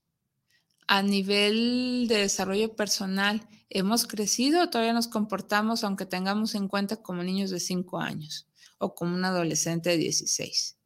[0.87, 6.97] A nivel de desarrollo personal, ¿hemos crecido o todavía nos comportamos, aunque tengamos en cuenta,
[6.97, 10.77] como niños de 5 años o como un adolescente de 16?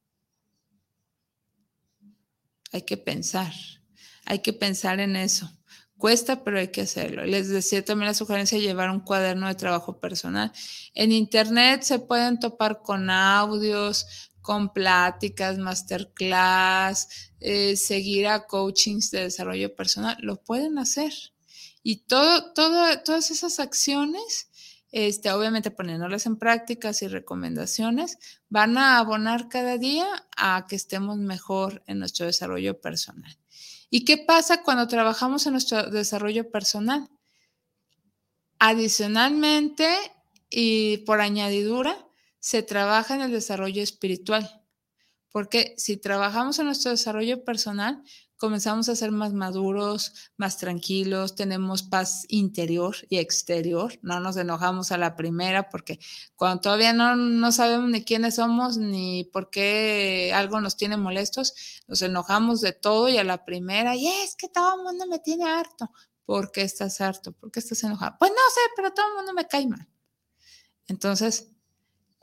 [2.73, 3.53] Hay que pensar,
[4.25, 5.51] hay que pensar en eso.
[5.97, 7.25] Cuesta, pero hay que hacerlo.
[7.25, 10.53] Les decía también la sugerencia de llevar un cuaderno de trabajo personal.
[10.95, 19.25] En Internet se pueden topar con audios, con pláticas, masterclass, eh, seguir a coachings de
[19.25, 21.13] desarrollo personal, lo pueden hacer.
[21.83, 24.49] Y todo, todas esas acciones,
[24.91, 28.17] este, obviamente poniéndolas en prácticas y recomendaciones,
[28.49, 33.37] van a abonar cada día a que estemos mejor en nuestro desarrollo personal.
[33.91, 37.11] ¿Y qué pasa cuando trabajamos en nuestro desarrollo personal?
[38.59, 39.95] Adicionalmente
[40.49, 42.08] y por añadidura,
[42.41, 44.63] se trabaja en el desarrollo espiritual.
[45.31, 48.03] Porque si trabajamos en nuestro desarrollo personal,
[48.39, 54.93] comenzamos a ser más maduros, más tranquilos, tenemos paz interior y exterior, no nos enojamos
[54.93, 55.99] a la primera porque
[56.37, 61.83] cuando todavía no, no sabemos ni quiénes somos ni por qué algo nos tiene molestos,
[61.89, 65.19] nos enojamos de todo y a la primera, y es que todo el mundo me
[65.19, 65.91] tiene harto.
[66.25, 67.33] ¿Por qué estás harto?
[67.33, 68.17] ¿Por qué estás enojado?
[68.19, 69.89] Pues no sé, pero todo el mundo me cae mal.
[70.87, 71.49] Entonces,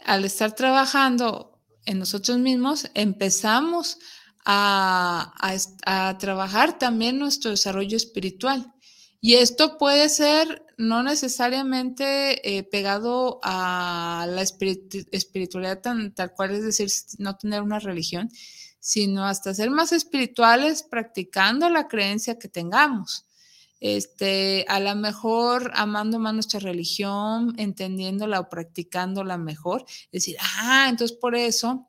[0.05, 3.97] al estar trabajando en nosotros mismos, empezamos
[4.45, 5.33] a,
[6.19, 8.71] trabajar también nuestro desarrollo espiritual.
[9.19, 15.81] Y esto puede ser no necesariamente eh, pegado a la espiritualidad
[16.13, 18.29] tal cual, es decir, no tener una religión,
[18.79, 23.24] sino hasta ser más espirituales practicando la creencia que tengamos
[23.93, 31.15] este, a lo mejor amando más nuestra religión, entendiéndola o practicándola mejor, decir, ah, entonces
[31.15, 31.87] por eso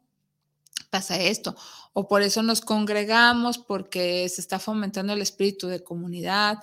[0.91, 1.57] pasa esto,
[1.95, 6.59] o por eso nos congregamos porque se está fomentando el espíritu de comunidad,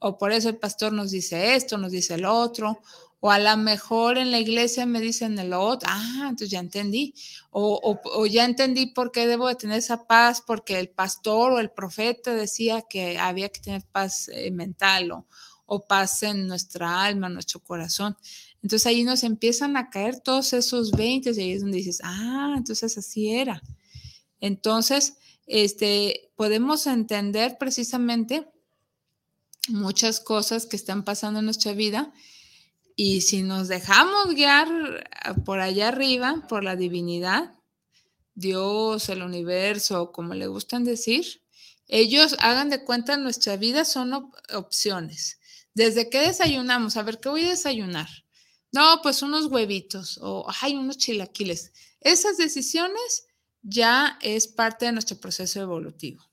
[0.00, 2.80] o por eso el pastor nos dice esto, nos dice el otro,
[3.20, 7.14] o a lo mejor en la iglesia me dicen el otro, ah, entonces ya entendí.
[7.50, 11.58] O, o, ya entendí por qué debo de tener esa paz, porque el pastor o
[11.58, 15.26] el profeta decía que había que tener paz eh, mental o,
[15.66, 18.16] o paz en nuestra alma, en nuestro corazón.
[18.62, 22.54] Entonces ahí nos empiezan a caer todos esos 20 y ahí es donde dices, ah,
[22.56, 23.62] entonces así era.
[24.40, 25.14] Entonces,
[25.46, 28.48] este, podemos entender precisamente
[29.68, 32.12] muchas cosas que están pasando en nuestra vida
[33.00, 34.68] y si nos dejamos guiar
[35.22, 37.54] ah, por allá arriba, por la divinidad,
[38.34, 41.44] Dios, el universo, como le gustan decir,
[41.86, 45.38] ellos hagan de cuenta nuestra vida son opciones.
[45.74, 48.08] Desde que desayunamos, a ver, ¿qué voy a desayunar?
[48.72, 51.72] No, pues unos huevitos o hay unos chilaquiles.
[52.00, 53.28] Esas decisiones
[53.62, 56.28] ya es parte de nuestro proceso evolutivo.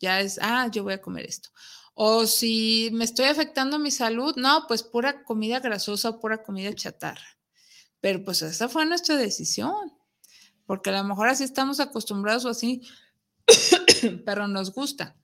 [0.00, 1.50] Ya es, ah, yo voy a comer esto.
[1.94, 7.38] O si me estoy afectando mi salud, no, pues pura comida grasosa pura comida chatarra.
[8.00, 9.92] Pero pues esa fue nuestra decisión,
[10.66, 12.82] porque a lo mejor así estamos acostumbrados o así,
[14.24, 15.16] pero nos gusta.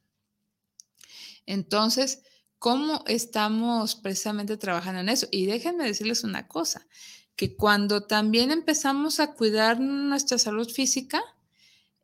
[1.47, 2.23] Entonces,
[2.59, 5.27] ¿cómo estamos precisamente trabajando en eso?
[5.31, 6.87] Y déjenme decirles una cosa,
[7.35, 11.23] que cuando también empezamos a cuidar nuestra salud física,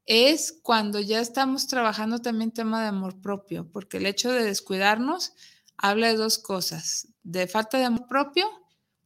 [0.07, 5.33] es cuando ya estamos trabajando también tema de amor propio, porque el hecho de descuidarnos
[5.77, 8.47] habla de dos cosas, de falta de amor propio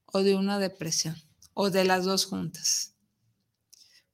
[0.07, 1.17] o de una depresión,
[1.55, 2.95] o de las dos juntas.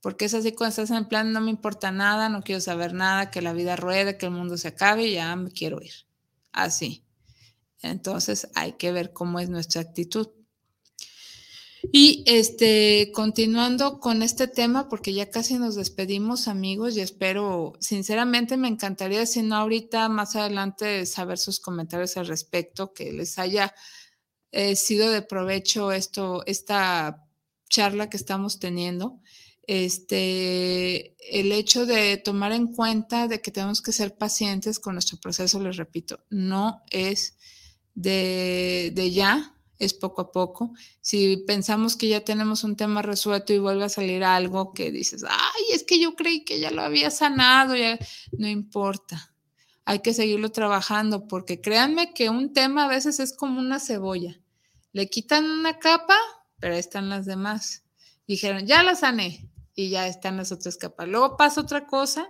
[0.01, 3.31] Porque es así cuando estás en plan, no me importa nada, no quiero saber nada,
[3.31, 5.95] que la vida ruede, que el mundo se acabe, ya me quiero ir.
[6.53, 7.07] Así.
[7.81, 10.29] Entonces hay que ver cómo es nuestra actitud.
[11.93, 18.57] Y este, continuando con este tema, porque ya casi nos despedimos, amigos, y espero, sinceramente,
[18.57, 23.75] me encantaría, si no ahorita, más adelante, saber sus comentarios al respecto, que les haya
[24.53, 27.27] eh, sido de provecho esto, esta
[27.69, 29.21] charla que estamos teniendo.
[29.67, 35.19] Este, el hecho de tomar en cuenta de que tenemos que ser pacientes con nuestro
[35.19, 37.37] proceso, les repito, no es
[37.95, 40.73] de, de ya, es poco a poco.
[41.01, 45.25] Si pensamos que ya tenemos un tema resuelto y vuelve a salir algo que dices,
[45.29, 47.99] ay, es que yo creí que ya lo había sanado, ya
[48.33, 49.35] no importa.
[49.85, 54.41] Hay que seguirlo trabajando porque créanme que un tema a veces es como una cebolla.
[54.93, 56.17] Le quitan una capa,
[56.59, 57.83] pero ahí están las demás.
[58.27, 61.09] Dijeron, ya la sané y ya están las otras capas.
[61.09, 62.29] Luego pasa otra cosa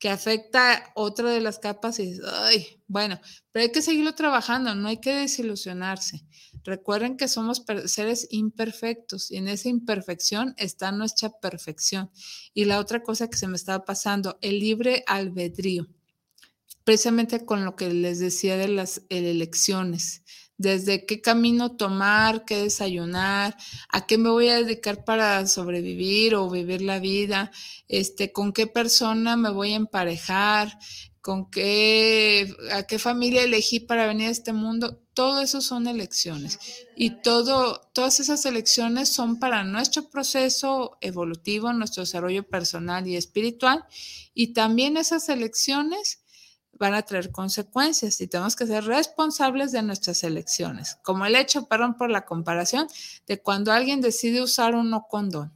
[0.00, 3.20] que afecta otra de las capas y ay, bueno,
[3.52, 6.24] pero hay que seguirlo trabajando, no hay que desilusionarse.
[6.64, 12.10] Recuerden que somos seres imperfectos y en esa imperfección está nuestra perfección.
[12.54, 15.86] Y la otra cosa que se me estaba pasando, el libre albedrío,
[16.82, 20.22] precisamente con lo que les decía de las elecciones,
[20.60, 23.56] desde qué camino tomar, qué desayunar,
[23.88, 27.50] a qué me voy a dedicar para sobrevivir o vivir la vida,
[27.88, 30.78] este, con qué persona me voy a emparejar,
[31.22, 36.58] con qué, a qué familia elegí para venir a este mundo, todo eso son elecciones.
[36.94, 43.82] Y todo, todas esas elecciones son para nuestro proceso evolutivo, nuestro desarrollo personal y espiritual.
[44.34, 46.20] Y también esas elecciones
[46.80, 50.96] van a traer consecuencias y tenemos que ser responsables de nuestras elecciones.
[51.04, 52.88] Como el hecho, perdón por la comparación,
[53.28, 55.52] de cuando alguien decide usar un no condón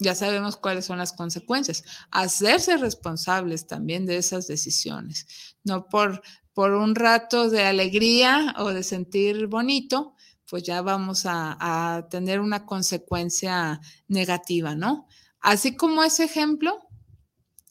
[0.00, 1.82] ya sabemos cuáles son las consecuencias.
[2.10, 5.26] Hacerse responsables también de esas decisiones,
[5.64, 6.22] no por,
[6.54, 10.14] por un rato de alegría o de sentir bonito,
[10.48, 11.56] pues ya vamos a,
[11.96, 15.08] a tener una consecuencia negativa, ¿no?
[15.40, 16.87] Así como ese ejemplo,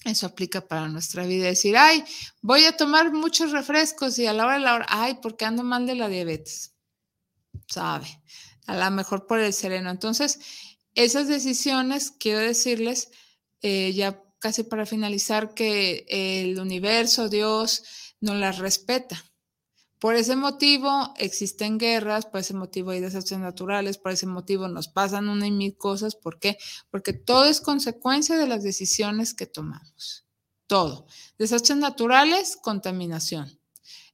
[0.04, 1.48] eso aplica para nuestra vida.
[1.48, 2.04] Decir, ay,
[2.42, 5.64] voy a tomar muchos refrescos y a la hora de la hora, ay, porque ando
[5.64, 6.76] mal de la diabetes.
[7.68, 8.08] Sabe,
[8.66, 9.90] a lo mejor por el sereno.
[9.90, 10.40] Entonces,
[10.96, 13.10] esas decisiones, quiero decirles,
[13.62, 17.84] eh, ya casi para finalizar, que el universo, Dios,
[18.22, 19.24] no las respeta.
[20.00, 24.88] Por ese motivo existen guerras, por ese motivo hay desastres naturales, por ese motivo nos
[24.88, 26.16] pasan una y mil cosas.
[26.16, 26.58] ¿Por qué?
[26.92, 30.26] Porque todo es consecuencia de las decisiones que tomamos.
[30.68, 31.08] Todo.
[31.38, 33.60] Desastres naturales, contaminación.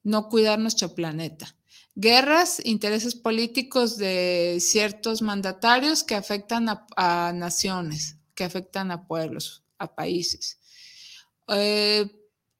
[0.03, 1.55] No cuidar nuestro planeta
[1.95, 9.93] guerras, intereses políticos de ciertos mandatarios que afectan a, naciones, que afectan a pueblos, a
[9.95, 10.59] países.
[11.49, 12.09] Eh,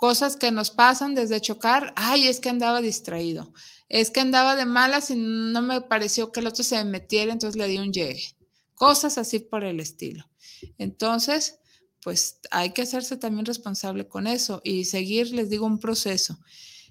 [0.04, 3.54] cosas que nos pasan desde chocar, ay, es que andaba distraído,
[3.88, 7.58] es que andaba de malas y no me pareció que el otro se metiera, entonces
[7.58, 8.36] le di un llegue.
[8.76, 10.30] Cosas así por el estilo.
[10.78, 11.60] Entonces,
[12.01, 16.38] pues hay que hacerse también responsable con eso y seguir, les digo, un proceso.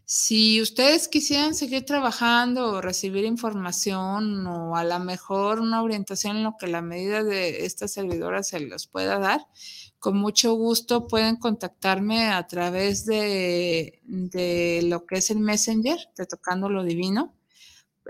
[0.07, 6.45] Si ustedes quisieran seguir trabajando o recibir información o a lo mejor una orientación en
[6.45, 9.47] lo que la medida de esta servidora se los pueda dar,
[10.03, 14.01] con mucho gusto pueden contactarme a través de,
[14.83, 17.37] lo que es el Messenger de Tocando lo Divino,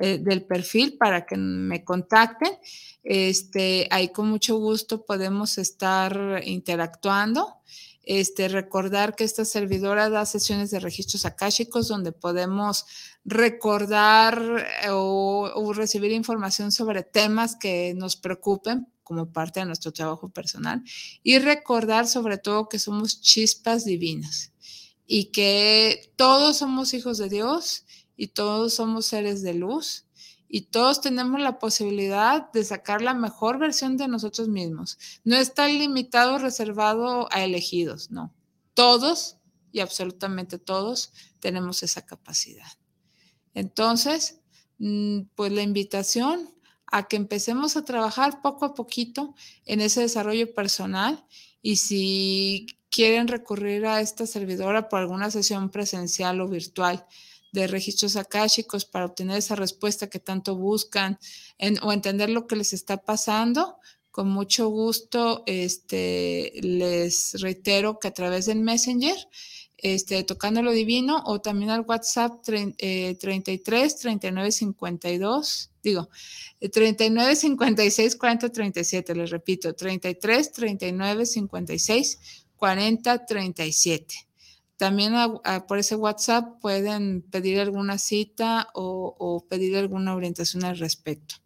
[0.01, 2.57] eh, del perfil para que me contacten.
[3.03, 7.57] Este, ahí con mucho gusto podemos estar interactuando.
[8.05, 12.86] Este, recordar que esta servidora da sesiones de registros akáshicos donde podemos
[13.26, 20.28] recordar eh, o, recibir información sobre temas que nos preocupen como parte de nuestro trabajo
[20.30, 20.82] personal
[21.22, 24.53] y recordar sobre todo que somos chispas divinas
[25.07, 27.84] y que todos somos hijos de Dios
[28.16, 30.07] y todos somos seres de luz
[30.55, 34.98] y todos tenemos la posibilidad de sacar la mejor versión de nosotros mismos.
[35.24, 38.34] No está limitado, reservado a elegidos, no.
[38.74, 39.38] Todos
[39.72, 42.68] y absolutamente todos tenemos esa capacidad.
[43.55, 44.40] Entonces,
[44.78, 46.55] mm, pues la invitación
[46.93, 49.34] a que empecemos a trabajar poco a poquito
[49.64, 51.24] en ese desarrollo personal
[51.62, 57.07] y si quieren recurrir a esta servidora por alguna sesión presencial o virtual
[57.51, 61.18] de registros akáshicos para obtener esa respuesta que tanto buscan
[61.82, 63.78] o entender lo que les está pasando,
[64.11, 69.16] con mucho gusto este, les reitero que a través del Messenger
[69.82, 76.08] este, tocando lo divino o también al WhatsApp 33 39 52, digo,
[76.72, 82.18] 39 56 40 37, les repito, 33 39 56
[82.56, 84.14] 40 37.
[84.76, 85.14] También
[85.66, 91.36] por ese WhatsApp pueden pedir alguna cita o, o pedir alguna orientación al respecto.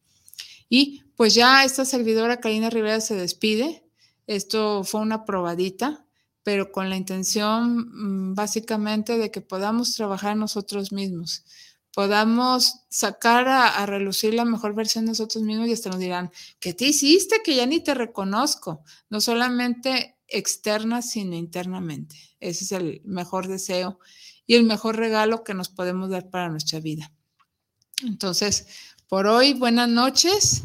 [0.69, 3.83] Y pues ya esta servidora Karina Rivera se despide.
[4.27, 6.06] Esto fue una probadita
[6.47, 7.89] pero con la intención
[8.31, 11.45] mm, básicamente de que podamos trabajar nosotros mismos,
[11.93, 16.31] podamos sacar a, relucir la mejor versión de nosotros mismos y hasta nos dirán,
[16.61, 17.43] ¿qué te hiciste?
[17.45, 22.15] Que ya ni te reconozco, no solamente externa, sino internamente.
[22.39, 23.99] Ese es el mejor deseo
[24.47, 27.13] y el mejor regalo que nos podemos dar para nuestra vida.
[28.05, 28.69] Entonces,
[29.09, 30.63] por hoy, buenas noches.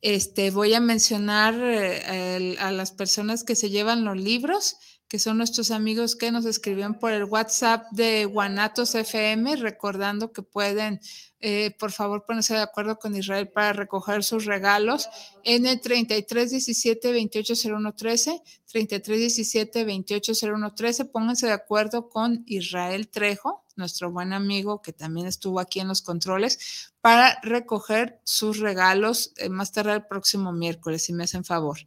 [0.00, 4.78] Este, voy a mencionar eh, a las personas que se llevan los libros
[5.10, 10.42] que son nuestros amigos que nos escribieron por el WhatsApp de Guanatos FM, recordando que
[10.42, 11.00] pueden,
[11.40, 15.08] eh, por favor, ponerse de acuerdo con Israel para recoger sus regalos
[15.42, 21.04] en el 3317 280113, 3317 280113.
[21.06, 26.02] Pónganse de acuerdo con Israel Trejo, nuestro buen amigo que también estuvo aquí en los
[26.02, 31.80] controles, para recoger sus regalos eh, más tarde el próximo miércoles, si me hacen favor.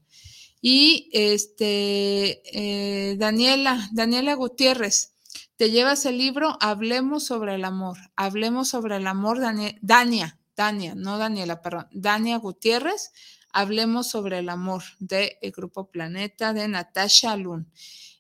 [0.66, 5.14] Y este, eh, Daniela, Daniela Gutiérrez,
[5.58, 7.98] te llevas el libro Hablemos sobre el amor.
[8.16, 13.12] Hablemos sobre el amor, Dania, Dania, no Daniela, perdón, Dania Gutiérrez.
[13.52, 17.70] Hablemos sobre el amor del Grupo Planeta de Natasha Lun.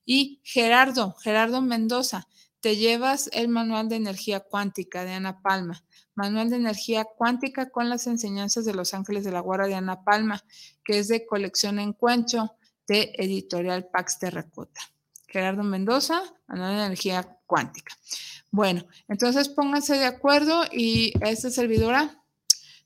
[0.03, 2.27] Y Gerardo, Gerardo Mendoza,
[2.63, 5.83] te llevas el manual de energía cuántica de Ana Palma.
[6.15, 10.05] Manual de Energía Cuántica con las enseñanzas de los ángeles de la guarda de Ana
[10.05, 10.41] Palma,
[10.85, 12.55] que es de colección Encuentro
[12.87, 14.79] de editorial Pax Terracota.
[15.27, 17.97] Gerardo Mendoza, Manual de Energía Cuántica.
[18.49, 22.22] Bueno, entonces pónganse de acuerdo y esta servidora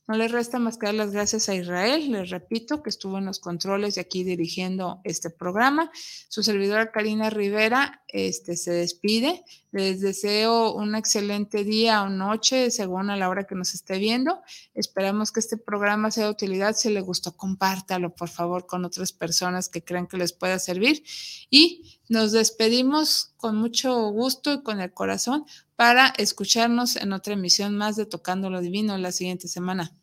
[0.08, 3.26] no le resta más que dar las gracias a Israel, les repito, que estuvo en
[3.26, 5.92] los controles y aquí dirigiendo este programa.
[6.30, 9.44] Su servidora Karina Rivera este, se despide.
[9.72, 14.42] Les deseo un excelente día o noche, según a la hora que nos esté viendo.
[14.74, 16.74] Esperamos que este programa sea de utilidad.
[16.74, 21.04] Si le gustó, compártalo, por favor, con otras personas que crean que les pueda servir.
[21.50, 25.46] Y nos despedimos con mucho gusto y con el corazón
[25.78, 29.94] para escucharnos en otra emisión más de Tocando lo Divino la siguiente semana.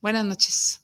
[0.00, 0.80] Buenas noches.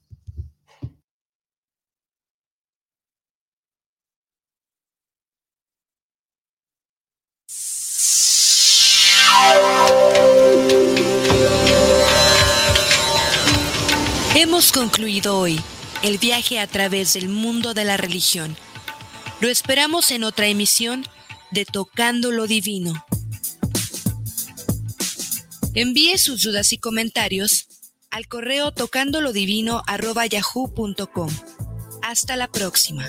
[14.34, 15.58] Hemos concluido hoy
[16.02, 18.56] el viaje a través del mundo de la religión.
[19.40, 21.06] Lo esperamos en otra emisión
[21.50, 23.06] de Tocando lo Divino.
[25.74, 27.66] Envíe sus dudas y comentarios
[28.10, 31.30] al correo tocandolodivino.yahoo.com.
[32.02, 33.04] Hasta la próxima.